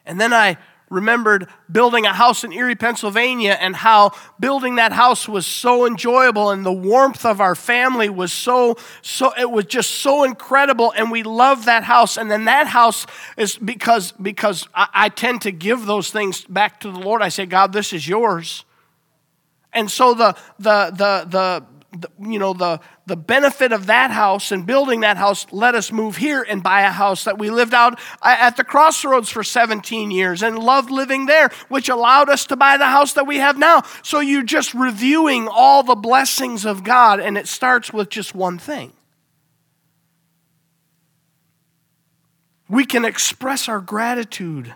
And 0.04 0.20
then 0.20 0.34
I 0.34 0.58
remembered 0.92 1.48
building 1.72 2.06
a 2.06 2.14
house 2.14 2.44
in 2.44 2.52
Erie, 2.52 2.76
Pennsylvania, 2.76 3.58
and 3.60 3.76
how 3.76 4.12
building 4.40 4.76
that 4.76 4.92
house 4.92 5.28
was 5.28 5.48
so 5.48 5.88
enjoyable, 5.88 6.52
and 6.52 6.64
the 6.64 6.72
warmth 6.72 7.26
of 7.26 7.42
our 7.42 7.56
family 7.56 8.10
was 8.10 8.32
so, 8.32 8.78
so 9.02 9.34
it 9.40 9.50
was 9.50 9.66
just 9.66 9.90
so 9.90 10.24
incredible, 10.24 10.94
and 10.96 11.10
we 11.10 11.24
loved 11.24 11.66
that 11.66 11.84
house. 11.84 12.18
And 12.18 12.30
then 12.30 12.46
that 12.46 12.68
house 12.68 13.08
is 13.38 13.58
because 13.58 14.12
because 14.12 14.68
I, 14.76 14.88
I 14.94 15.10
tend 15.10 15.42
to 15.44 15.52
give 15.52 15.86
those 15.86 16.12
things 16.12 16.44
back 16.46 16.82
to 16.82 16.92
the 16.92 17.00
Lord. 17.00 17.22
I 17.22 17.30
say, 17.30 17.46
God, 17.46 17.74
this 17.74 17.94
is 17.94 18.08
yours. 18.08 18.66
And 19.74 19.90
so 19.90 20.14
the 20.14 20.36
the 20.60 20.92
the 20.92 21.26
the 21.30 21.66
the, 21.94 22.10
you 22.20 22.40
know, 22.40 22.54
the, 22.54 22.80
the 23.06 23.18
benefit 23.18 23.74
of 23.74 23.88
that 23.88 24.12
house 24.12 24.52
and 24.52 24.66
building 24.66 25.02
that 25.02 25.18
house 25.18 25.46
let 25.52 25.76
us 25.76 25.92
move 25.92 26.16
here 26.16 26.42
and 26.42 26.64
buy 26.64 26.82
a 26.82 26.90
house 26.90 27.26
that 27.26 27.38
we 27.38 27.50
lived 27.50 27.74
out 27.74 28.00
at 28.24 28.56
the 28.56 28.64
crossroads 28.64 29.30
for 29.30 29.44
17 29.44 30.10
years 30.10 30.42
and 30.42 30.58
loved 30.58 30.90
living 30.90 31.26
there, 31.26 31.50
which 31.68 31.90
allowed 31.90 32.30
us 32.30 32.46
to 32.46 32.56
buy 32.56 32.78
the 32.78 32.86
house 32.86 33.14
that 33.14 33.28
we 33.28 33.38
have 33.38 33.58
now. 33.58 33.84
So 34.04 34.22
you're 34.22 34.44
just 34.44 34.74
reviewing 34.74 35.50
all 35.50 35.84
the 35.84 35.96
blessings 35.96 36.66
of 36.66 36.84
God, 36.84 37.20
and 37.20 37.38
it 37.38 37.48
starts 37.48 37.92
with 37.92 38.10
just 38.10 38.34
one 38.34 38.58
thing. 38.58 38.94
We 42.70 42.86
can 42.86 43.04
express 43.04 43.68
our 43.68 43.82
gratitude 43.82 44.74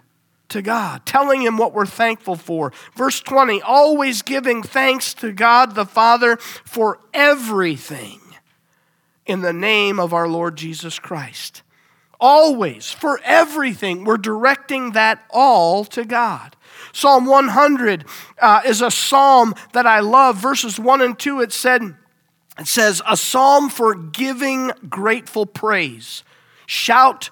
to 0.50 0.62
God, 0.62 1.06
telling 1.06 1.42
Him 1.42 1.58
what 1.58 1.74
we're 1.74 1.86
thankful 1.86 2.36
for. 2.36 2.72
Verse 2.96 3.20
20, 3.22 3.62
always 3.62 4.22
giving 4.22 4.64
thanks 4.64 5.14
to 5.16 5.32
God 5.32 5.76
the 5.76 5.86
Father 5.86 6.38
for 6.38 7.00
everything 7.14 8.20
in 9.26 9.42
the 9.42 9.54
name 9.54 10.00
of 10.00 10.14
our 10.14 10.28
Lord 10.28 10.56
Jesus 10.56 11.00
Christ. 11.00 11.64
Always, 12.20 12.92
for 12.92 13.20
everything, 13.24 14.04
we're 14.04 14.18
directing 14.18 14.92
that 14.92 15.24
all 15.30 15.84
to 15.86 16.06
God. 16.06 16.56
Psalm 16.94 17.26
100 17.26 18.06
uh, 18.40 18.62
is 18.66 18.82
a 18.82 18.92
psalm 18.92 19.54
that 19.74 19.86
I 19.86 20.00
love. 20.00 20.38
Verses 20.38 20.80
1 20.80 21.02
and 21.02 21.20
2, 21.20 21.42
it 21.42 21.52
said, 21.52 21.96
it 22.58 22.68
says, 22.68 23.02
a 23.08 23.18
psalm 23.18 23.70
for 23.70 23.96
giving 23.96 24.72
grateful 24.88 25.46
praise. 25.46 26.24
Shout 26.66 27.30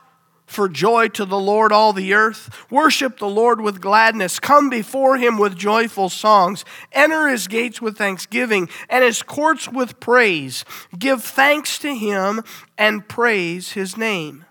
for 0.53 0.69
joy 0.69 1.07
to 1.09 1.25
the 1.25 1.39
Lord, 1.39 1.71
all 1.71 1.93
the 1.93 2.13
earth. 2.13 2.65
Worship 2.69 3.17
the 3.17 3.27
Lord 3.27 3.59
with 3.59 3.81
gladness. 3.81 4.39
Come 4.39 4.69
before 4.69 5.17
him 5.17 5.37
with 5.37 5.57
joyful 5.57 6.09
songs. 6.09 6.63
Enter 6.91 7.27
his 7.27 7.47
gates 7.47 7.81
with 7.81 7.97
thanksgiving 7.97 8.69
and 8.89 9.03
his 9.03 9.21
courts 9.21 9.67
with 9.67 9.99
praise. 9.99 10.63
Give 10.97 11.23
thanks 11.23 11.77
to 11.79 11.95
him 11.95 12.43
and 12.77 13.07
praise 13.07 13.73
his 13.73 13.97
name. 13.97 14.45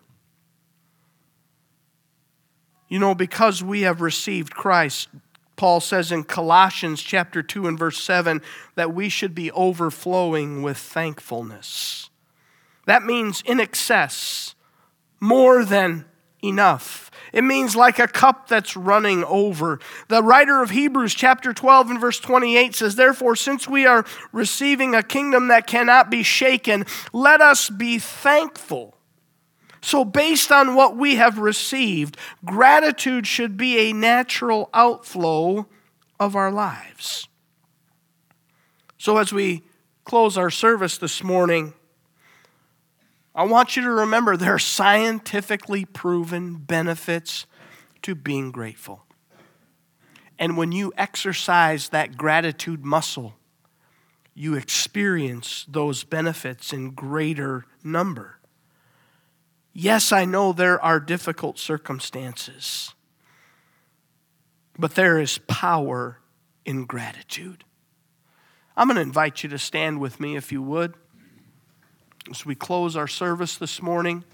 You 2.89 2.99
know, 2.99 3.15
because 3.15 3.63
we 3.63 3.83
have 3.83 4.03
received 4.03 4.55
Christ, 4.55 5.09
Paul 5.57 5.81
says 5.81 6.13
in 6.13 6.25
Colossians 6.25 7.01
chapter 7.01 7.43
2 7.43 7.67
and 7.67 7.79
verse 7.79 8.03
7 8.03 8.43
that 8.75 8.93
we 8.93 9.09
should 9.09 9.35
be 9.35 9.51
overflowing 9.53 10.63
with 10.63 10.77
thankfulness. 10.77 12.11
That 12.87 13.05
means 13.05 13.43
in 13.47 13.61
excess, 13.61 14.55
more 15.23 15.65
than 15.65 16.05
enough. 16.45 17.11
It 17.33 17.45
means 17.45 17.75
like 17.75 17.99
a 17.99 18.07
cup 18.07 18.49
that's 18.49 18.77
running 18.77 19.25
over. 19.25 19.79
The 20.09 20.23
writer 20.23 20.61
of 20.61 20.71
Hebrews, 20.71 21.15
chapter 21.15 21.55
12, 21.55 21.91
and 21.91 22.01
verse 22.01 22.21
28 22.21 22.75
says, 22.75 22.97
Therefore, 22.97 23.37
since 23.37 23.67
we 23.67 23.87
are 23.87 24.05
receiving 24.33 24.95
a 24.95 25.03
kingdom 25.03 25.49
that 25.49 25.67
cannot 25.67 26.11
be 26.11 26.23
shaken, 26.23 26.85
let 27.13 27.41
us 27.41 27.71
be 27.71 27.99
thankful 27.99 28.99
so, 29.85 30.05
based 30.05 30.53
on 30.53 30.77
what 30.77 30.97
we 30.97 31.17
have 31.17 31.39
received, 31.39 32.17
gratitude 32.45 33.27
should 33.27 33.57
be 33.57 33.79
a 33.79 33.93
natural 33.93 34.71
outflow 34.73 35.67
of 36.21 36.37
our 36.37 36.53
lives. 36.53 37.27
So, 38.97 39.19
as 39.19 39.33
we 39.33 39.65
close 40.05 40.39
our 40.39 40.51
service 40.51 40.99
this 40.99 41.25
morning, 41.25 41.75
I 43.35 43.45
want 43.45 43.77
you 43.77 43.83
to 43.83 43.91
remember 43.91 44.37
there 44.37 44.55
are 44.55 44.59
scientifically 44.59 45.85
proven 45.85 46.57
benefits 46.57 47.47
to 48.03 48.15
being 48.15 48.53
grateful. 48.53 49.07
And 50.39 50.57
when 50.57 50.73
you 50.73 50.93
exercise 50.99 51.91
that 51.91 52.17
gratitude 52.17 52.85
muscle, 52.85 53.35
you 54.35 54.55
experience 54.55 55.65
those 55.69 56.05
benefits 56.05 56.73
in 56.73 56.91
greater 56.91 57.65
number. 57.85 58.39
Yes, 59.73 60.13
I 60.13 60.25
know 60.25 60.53
there 60.53 60.83
are 60.83 61.01
difficult 61.01 61.59
circumstances, 61.59 62.95
but 64.79 64.95
there 64.95 65.19
is 65.19 65.39
power 65.39 66.19
in 66.65 66.85
gratitude. 66.85 67.65
I'm 68.77 68.89
going 68.89 68.97
to 68.97 69.03
invite 69.03 69.43
you 69.43 69.49
to 69.51 69.59
stand 69.59 70.01
with 70.01 70.21
me 70.21 70.37
if 70.37 70.53
you 70.53 70.63
would 70.63 70.95
as 72.31 72.47
we 72.47 72.55
close 72.55 72.97
our 72.97 73.09
service 73.09 73.57
this 73.57 73.83
morning. 73.83 74.25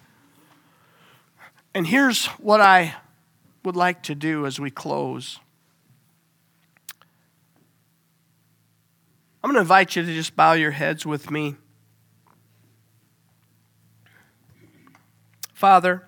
And 1.75 1.87
here's 1.87 2.27
what 2.27 2.61
I 2.61 2.95
would 3.65 3.77
like 3.77 4.03
to 4.05 4.15
do 4.15 4.47
as 4.47 4.59
we 4.59 4.71
close. 4.71 5.39
I'm 9.43 9.51
going 9.51 9.55
to 9.55 9.61
invite 9.61 9.97
you 9.97 10.03
to 10.03 10.13
just 10.13 10.35
bow 10.37 10.53
your 10.53 10.73
heads 10.73 11.07
with 11.07 11.31
me. 11.31 11.57
Father, 15.55 16.05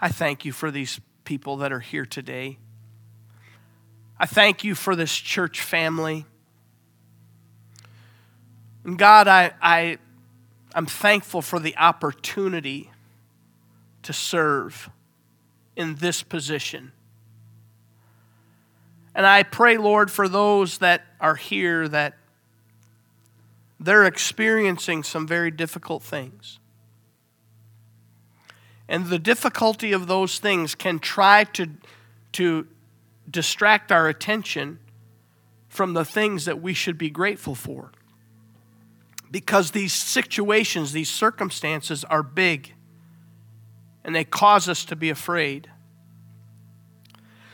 I 0.00 0.08
thank 0.08 0.44
you 0.44 0.52
for 0.52 0.70
these 0.70 1.00
people 1.24 1.58
that 1.58 1.72
are 1.72 1.80
here 1.80 2.06
today. 2.06 2.58
I 4.18 4.26
thank 4.26 4.64
you 4.64 4.74
for 4.74 4.96
this 4.96 5.14
church 5.14 5.60
family. 5.60 6.24
And 8.84 8.98
God, 8.98 9.28
I, 9.28 9.52
I, 9.60 9.98
I'm 10.74 10.86
thankful 10.86 11.42
for 11.42 11.58
the 11.58 11.76
opportunity 11.76 12.90
to 14.02 14.12
serve 14.12 14.90
in 15.76 15.96
this 15.96 16.22
position. 16.22 16.92
And 19.14 19.26
I 19.26 19.42
pray, 19.42 19.76
Lord, 19.76 20.10
for 20.10 20.28
those 20.28 20.78
that 20.78 21.04
are 21.20 21.34
here 21.34 21.88
that 21.88 22.14
they're 23.80 24.04
experiencing 24.04 25.02
some 25.02 25.26
very 25.26 25.50
difficult 25.50 26.02
things. 26.02 26.58
And 28.88 29.06
the 29.06 29.18
difficulty 29.18 29.92
of 29.92 30.06
those 30.06 30.38
things 30.38 30.74
can 30.74 30.98
try 30.98 31.44
to, 31.44 31.68
to 32.32 32.66
distract 33.30 33.92
our 33.92 34.08
attention 34.08 34.78
from 35.68 35.94
the 35.94 36.04
things 36.04 36.46
that 36.46 36.60
we 36.60 36.72
should 36.72 36.96
be 36.96 37.10
grateful 37.10 37.54
for. 37.54 37.92
Because 39.30 39.72
these 39.72 39.92
situations, 39.92 40.92
these 40.92 41.10
circumstances 41.10 42.04
are 42.04 42.22
big 42.22 42.74
and 44.04 44.14
they 44.14 44.24
cause 44.24 44.68
us 44.68 44.86
to 44.86 44.96
be 44.96 45.10
afraid. 45.10 45.70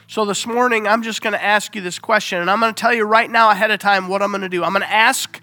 So 0.06 0.24
this 0.24 0.46
morning, 0.46 0.86
I'm 0.86 1.02
just 1.02 1.22
going 1.22 1.32
to 1.32 1.42
ask 1.42 1.74
you 1.74 1.80
this 1.80 1.98
question, 1.98 2.40
and 2.40 2.50
I'm 2.50 2.60
going 2.60 2.72
to 2.72 2.80
tell 2.80 2.94
you 2.94 3.04
right 3.04 3.28
now 3.28 3.50
ahead 3.50 3.70
of 3.70 3.80
time 3.80 4.06
what 4.06 4.22
I'm 4.22 4.30
going 4.30 4.42
to 4.42 4.48
do. 4.48 4.62
I'm 4.62 4.72
going 4.72 4.82
to 4.82 4.92
ask, 4.92 5.40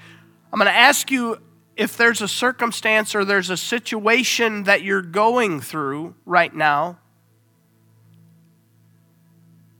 I'm 0.53 0.59
going 0.59 0.71
to 0.71 0.77
ask 0.77 1.11
you 1.11 1.37
if 1.75 1.97
there's 1.97 2.21
a 2.21 2.27
circumstance 2.27 3.15
or 3.15 3.25
there's 3.25 3.49
a 3.49 3.57
situation 3.57 4.63
that 4.63 4.83
you're 4.83 5.01
going 5.01 5.59
through 5.59 6.15
right 6.25 6.53
now, 6.53 6.99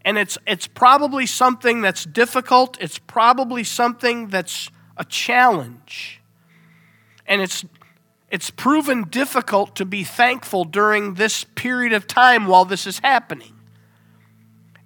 and 0.04 0.18
it's, 0.18 0.38
it's 0.48 0.68
probably 0.68 1.28
something 1.28 1.82
that's 1.82 2.04
difficult, 2.04 2.78
it's 2.82 2.98
probably 2.98 3.64
something 3.64 4.30
that's 4.30 4.70
a 4.98 5.06
challenge, 5.06 6.21
and 7.28 7.42
it's, 7.42 7.66
it's 8.30 8.50
proven 8.50 9.04
difficult 9.10 9.76
to 9.78 9.86
be 9.86 10.04
thankful 10.04 10.66
during 10.66 11.16
this 11.16 11.44
period 11.44 11.94
of 11.94 12.08
time 12.08 12.48
while 12.48 12.66
this 12.66 12.88
is 12.88 13.00
happening. 13.00 13.54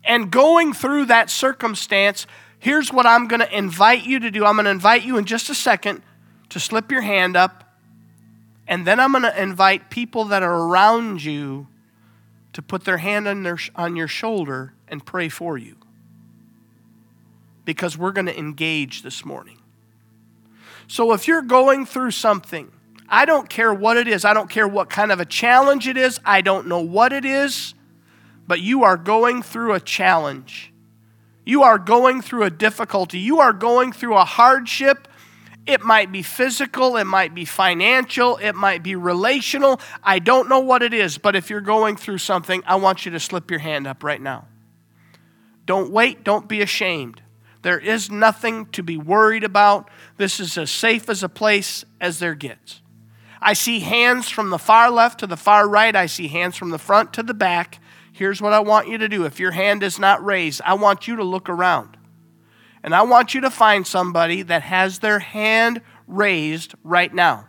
And 0.04 0.32
going 0.32 0.74
through 0.74 1.06
that 1.06 1.30
circumstance, 1.30 2.28
here's 2.60 2.94
what 2.94 3.06
I'm 3.06 3.28
going 3.28 3.40
to 3.40 3.58
invite 3.58 4.06
you 4.06 4.20
to 4.20 4.32
do. 4.32 4.46
I'm 4.46 4.56
going 4.56 4.66
to 4.66 4.72
invite 4.72 5.04
you 5.04 5.18
in 5.18 5.26
just 5.26 5.50
a 5.50 5.56
second 5.56 6.02
to 6.50 6.60
slip 6.60 6.92
your 6.92 7.02
hand 7.02 7.36
up, 7.36 7.78
and 8.68 8.86
then 8.86 9.00
I'm 9.00 9.12
going 9.12 9.24
to 9.24 9.42
invite 9.42 9.90
people 9.90 10.26
that 10.26 10.44
are 10.44 10.68
around 10.68 11.24
you 11.24 11.68
to 12.54 12.62
put 12.62 12.86
their 12.86 12.98
hand 12.98 13.28
on, 13.28 13.44
their, 13.44 13.58
on 13.76 13.96
your 13.96 14.08
shoulder 14.08 14.74
and 14.88 15.06
pray 15.06 15.28
for 15.28 15.58
you. 15.58 15.76
Because 17.66 17.98
we're 17.98 18.12
going 18.12 18.28
to 18.28 18.38
engage 18.38 19.02
this 19.02 19.26
morning. 19.26 19.60
So 20.88 21.14
if 21.14 21.28
you're 21.28 21.42
going 21.42 21.86
through 21.86 22.12
something, 22.12 22.72
I 23.08 23.26
don't 23.26 23.50
care 23.50 23.74
what 23.74 23.98
it 23.98 24.08
is, 24.08 24.26
I 24.26 24.34
don't 24.34 24.50
care 24.50 24.68
what 24.68 24.90
kind 24.90 25.12
of 25.12 25.20
a 25.20 25.26
challenge 25.26 25.88
it 25.88 25.98
is, 25.98 26.20
I 26.26 26.42
don't 26.42 26.68
know 26.68 26.82
what 26.82 27.14
it 27.14 27.26
is, 27.26 27.74
but 28.48 28.62
you 28.62 28.84
are 28.84 28.98
going 28.98 29.42
through 29.42 29.74
a 29.74 29.80
challenge. 29.80 30.72
You 31.46 31.64
are 31.64 31.78
going 31.78 32.22
through 32.22 32.44
a 32.44 32.50
difficulty. 32.50 33.20
You 33.20 33.40
are 33.40 33.54
going 33.54 33.92
through 33.92 34.16
a 34.16 34.26
hardship 34.26 35.08
it 35.66 35.82
might 35.82 36.12
be 36.12 36.22
physical, 36.22 36.96
it 36.96 37.06
might 37.06 37.34
be 37.34 37.44
financial, 37.44 38.38
it 38.38 38.54
might 38.54 38.84
be 38.84 38.96
relational. 38.96 39.82
I 40.04 40.20
don't 40.20 40.48
know 40.48 40.60
what 40.60 40.84
it 40.84 40.94
is, 40.94 41.18
but 41.18 41.36
if 41.36 41.50
you're 41.50 41.62
going 41.62 41.96
through 41.96 42.20
something, 42.20 42.62
I 42.68 42.76
want 42.76 43.06
you 43.06 43.12
to 43.14 43.20
slip 43.20 43.50
your 43.50 43.60
hand 43.60 43.88
up 43.88 44.04
right 44.04 44.22
now. 44.22 44.48
Don't 45.66 45.92
wait, 45.92 46.24
don't 46.24 46.48
be 46.48 46.62
ashamed. 46.62 47.22
There 47.66 47.80
is 47.80 48.12
nothing 48.12 48.68
to 48.74 48.84
be 48.84 48.96
worried 48.96 49.44
about. 49.44 49.90
This 50.18 50.40
is 50.40 50.56
as 50.56 50.70
safe 50.70 51.10
as 51.10 51.24
a 51.24 51.28
place 51.28 51.84
as 52.00 52.20
there 52.20 52.36
gets. 52.36 52.84
I 53.42 53.54
see 53.54 53.80
hands 53.80 54.30
from 54.30 54.52
the 54.52 54.60
far 54.60 54.92
left 54.92 55.22
to 55.22 55.28
the 55.28 55.36
far 55.36 55.68
right. 55.68 55.96
I 55.96 56.06
see 56.06 56.28
hands 56.28 56.56
from 56.56 56.70
the 56.70 56.78
front 56.78 57.12
to 57.14 57.24
the 57.24 57.34
back. 57.34 57.80
Here's 58.14 58.40
what 58.40 58.54
I 58.54 58.60
want 58.60 58.88
you 58.88 59.00
to 59.00 59.10
do. 59.10 59.26
If 59.26 59.40
your 59.40 59.50
hand 59.50 59.82
is 59.82 59.98
not 59.98 60.24
raised, 60.24 60.62
I 60.64 60.76
want 60.76 61.08
you 61.08 61.16
to 61.16 61.24
look 61.24 61.50
around. 61.50 61.98
And 62.84 62.94
I 62.94 63.02
want 63.02 63.34
you 63.34 63.42
to 63.42 63.50
find 63.50 63.88
somebody 63.88 64.44
that 64.44 64.62
has 64.62 65.00
their 65.00 65.18
hand 65.18 65.82
raised 66.08 66.76
right 66.84 67.12
now. 67.12 67.48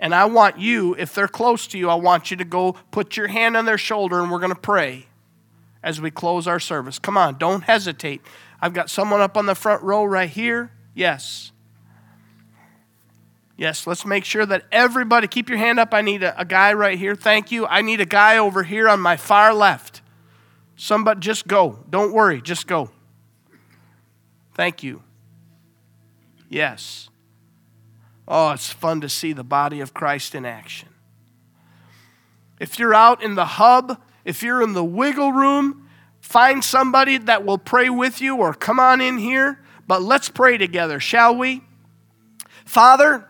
And 0.00 0.12
I 0.12 0.24
want 0.24 0.58
you, 0.58 0.96
if 0.98 1.14
they're 1.14 1.28
close 1.28 1.68
to 1.68 1.78
you, 1.78 1.88
I 1.88 1.94
want 1.94 2.32
you 2.32 2.36
to 2.38 2.44
go 2.44 2.72
put 2.90 3.16
your 3.16 3.28
hand 3.28 3.56
on 3.56 3.64
their 3.64 3.78
shoulder 3.78 4.18
and 4.18 4.28
we're 4.28 4.40
going 4.40 4.52
to 4.52 4.60
pray 4.60 5.06
as 5.82 6.00
we 6.00 6.10
close 6.10 6.46
our 6.46 6.60
service. 6.60 6.98
Come 6.98 7.16
on, 7.16 7.38
don't 7.38 7.62
hesitate. 7.62 8.22
I've 8.62 8.74
got 8.74 8.90
someone 8.90 9.20
up 9.20 9.36
on 9.36 9.46
the 9.46 9.54
front 9.54 9.82
row 9.82 10.04
right 10.04 10.28
here. 10.28 10.72
Yes. 10.94 11.52
Yes, 13.56 13.86
let's 13.86 14.06
make 14.06 14.24
sure 14.24 14.46
that 14.46 14.64
everybody, 14.72 15.28
keep 15.28 15.48
your 15.48 15.58
hand 15.58 15.78
up. 15.78 15.92
I 15.92 16.00
need 16.00 16.22
a, 16.22 16.38
a, 16.40 16.44
guy 16.46 16.72
right 16.72 16.98
here. 16.98 17.14
Thank 17.14 17.52
you. 17.52 17.66
I 17.66 17.82
need 17.82 18.00
a 18.00 18.06
guy 18.06 18.38
over 18.38 18.62
here 18.62 18.88
on 18.88 19.00
my 19.00 19.16
far 19.16 19.52
left. 19.52 20.00
Somebody, 20.76 21.20
just 21.20 21.46
go. 21.46 21.84
Don't 21.90 22.12
worry, 22.12 22.40
just 22.40 22.66
go. 22.66 22.90
Thank 24.54 24.82
you. 24.82 25.02
Yes. 26.48 27.10
Oh, 28.26 28.52
it's 28.52 28.70
fun 28.70 29.02
to 29.02 29.08
see 29.08 29.32
the 29.32 29.44
body 29.44 29.80
of 29.80 29.92
Christ 29.92 30.34
in 30.34 30.46
action. 30.46 30.88
If 32.58 32.78
you're 32.78 32.94
out 32.94 33.22
in 33.22 33.34
the 33.34 33.44
hub, 33.44 34.00
if 34.24 34.42
you're 34.42 34.62
in 34.62 34.72
the 34.72 34.84
wiggle 34.84 35.32
room, 35.32 35.88
find 36.20 36.62
somebody 36.62 37.18
that 37.18 37.44
will 37.44 37.58
pray 37.58 37.90
with 37.90 38.20
you 38.20 38.36
or 38.36 38.54
come 38.54 38.78
on 38.78 39.00
in 39.00 39.18
here. 39.18 39.62
But 39.86 40.02
let's 40.02 40.28
pray 40.28 40.56
together, 40.56 41.00
shall 41.00 41.36
we? 41.36 41.62
Father, 42.64 43.28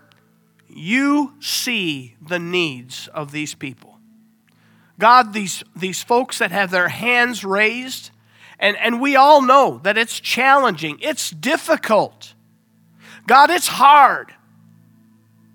you 0.68 1.34
see 1.40 2.16
the 2.20 2.38
needs 2.38 3.08
of 3.08 3.32
these 3.32 3.54
people. 3.54 3.98
God, 4.98 5.32
these, 5.32 5.64
these 5.74 6.02
folks 6.02 6.38
that 6.38 6.52
have 6.52 6.70
their 6.70 6.88
hands 6.88 7.42
raised, 7.42 8.10
and, 8.58 8.76
and 8.76 9.00
we 9.00 9.16
all 9.16 9.40
know 9.40 9.80
that 9.82 9.96
it's 9.96 10.20
challenging, 10.20 10.98
it's 11.00 11.30
difficult. 11.30 12.34
God, 13.26 13.48
it's 13.50 13.68
hard 13.68 14.34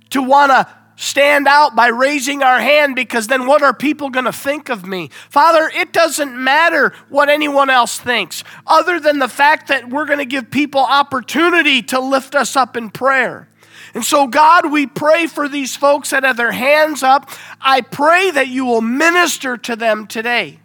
to 0.10 0.24
want 0.24 0.52
to 0.52 0.68
stand 0.96 1.48
out 1.48 1.76
by 1.76 1.88
raising 1.88 2.44
our 2.44 2.60
hand 2.60 2.96
because 2.96 3.28
then 3.28 3.48
what 3.48 3.62
are 3.62 3.74
people 3.74 4.10
going 4.10 4.26
to 4.26 4.34
think 4.34 4.70
of 4.70 4.86
me? 4.86 5.10
Father, 5.30 5.70
it 5.74 5.92
doesn't 5.94 6.36
matter 6.36 6.94
what 7.10 7.30
anyone 7.30 7.70
else 7.70 8.00
thinks, 8.00 8.44
other 8.66 9.00
than 9.00 9.20
the 9.20 9.28
fact 9.28 9.68
that 9.68 9.90
we're 9.90 10.06
going 10.06 10.20
to 10.20 10.26
give 10.26 10.52
people 10.52 10.82
opportunity 10.82 11.82
to 11.82 12.00
lift 12.00 12.36
us 12.36 12.56
up 12.56 12.78
in 12.78 12.90
prayer. 12.90 13.48
And 13.94 14.04
so, 14.04 14.28
God, 14.28 14.72
we 14.72 14.88
pray 14.88 15.28
for 15.28 15.48
these 15.48 15.76
folks 15.76 16.10
that 16.10 16.24
have 16.24 16.36
their 16.36 16.52
hands 16.52 17.02
up. 17.02 17.30
I 17.62 17.80
pray 17.80 18.30
that 18.32 18.50
you 18.50 18.66
will 18.66 18.82
minister 18.82 19.56
to 19.58 19.76
them 19.76 20.06
today. 20.06 20.60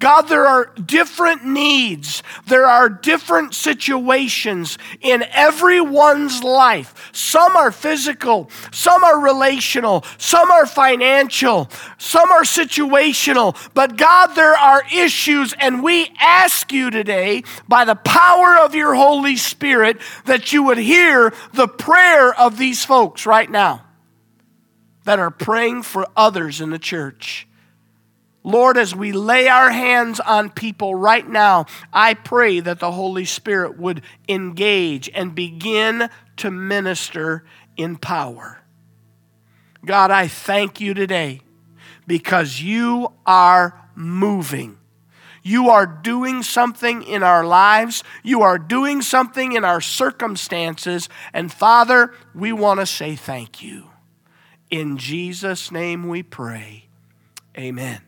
God, 0.00 0.22
there 0.22 0.46
are 0.46 0.66
different 0.66 1.44
needs, 1.44 2.22
there 2.46 2.66
are 2.66 2.88
different 2.88 3.54
situations 3.54 4.78
in 5.00 5.24
everyone's 5.32 6.44
life. 6.44 7.10
Some 7.12 7.56
are 7.56 7.72
physical, 7.72 8.50
some 8.72 9.02
are 9.02 9.20
relational, 9.20 10.04
some 10.16 10.50
are 10.50 10.66
financial, 10.66 11.68
some 11.98 12.30
are 12.30 12.42
situational. 12.42 13.56
But 13.74 13.96
God, 13.96 14.28
there 14.34 14.54
are 14.54 14.84
issues, 14.94 15.52
and 15.58 15.82
we 15.82 16.12
ask 16.20 16.72
you 16.72 16.90
today, 16.90 17.42
by 17.66 17.84
the 17.84 17.96
power 17.96 18.56
of 18.56 18.76
your 18.76 18.94
Holy 18.94 19.36
Spirit, 19.36 19.98
that 20.26 20.52
you 20.52 20.62
would 20.64 20.78
hear 20.78 21.32
the 21.54 21.68
prayer 21.68 22.32
of 22.32 22.56
these 22.56 22.84
folks 22.84 23.26
right 23.26 23.50
now 23.50 23.84
that 25.04 25.18
are 25.18 25.30
praying 25.30 25.82
for 25.82 26.06
others 26.16 26.60
in 26.60 26.70
the 26.70 26.78
church. 26.78 27.47
Lord, 28.48 28.78
as 28.78 28.96
we 28.96 29.12
lay 29.12 29.46
our 29.46 29.70
hands 29.70 30.20
on 30.20 30.48
people 30.48 30.94
right 30.94 31.28
now, 31.28 31.66
I 31.92 32.14
pray 32.14 32.60
that 32.60 32.80
the 32.80 32.92
Holy 32.92 33.26
Spirit 33.26 33.78
would 33.78 34.00
engage 34.26 35.10
and 35.12 35.34
begin 35.34 36.08
to 36.38 36.50
minister 36.50 37.44
in 37.76 37.98
power. 37.98 38.62
God, 39.84 40.10
I 40.10 40.28
thank 40.28 40.80
you 40.80 40.94
today 40.94 41.42
because 42.06 42.62
you 42.62 43.12
are 43.26 43.78
moving. 43.94 44.78
You 45.42 45.68
are 45.68 45.84
doing 45.84 46.42
something 46.42 47.02
in 47.02 47.22
our 47.22 47.44
lives. 47.44 48.02
You 48.22 48.40
are 48.40 48.58
doing 48.58 49.02
something 49.02 49.52
in 49.52 49.62
our 49.62 49.82
circumstances. 49.82 51.10
And 51.34 51.52
Father, 51.52 52.14
we 52.34 52.52
want 52.52 52.80
to 52.80 52.86
say 52.86 53.14
thank 53.14 53.62
you. 53.62 53.90
In 54.70 54.96
Jesus' 54.96 55.70
name 55.70 56.08
we 56.08 56.22
pray. 56.22 56.86
Amen. 57.54 58.07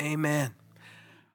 Amen. 0.00 0.61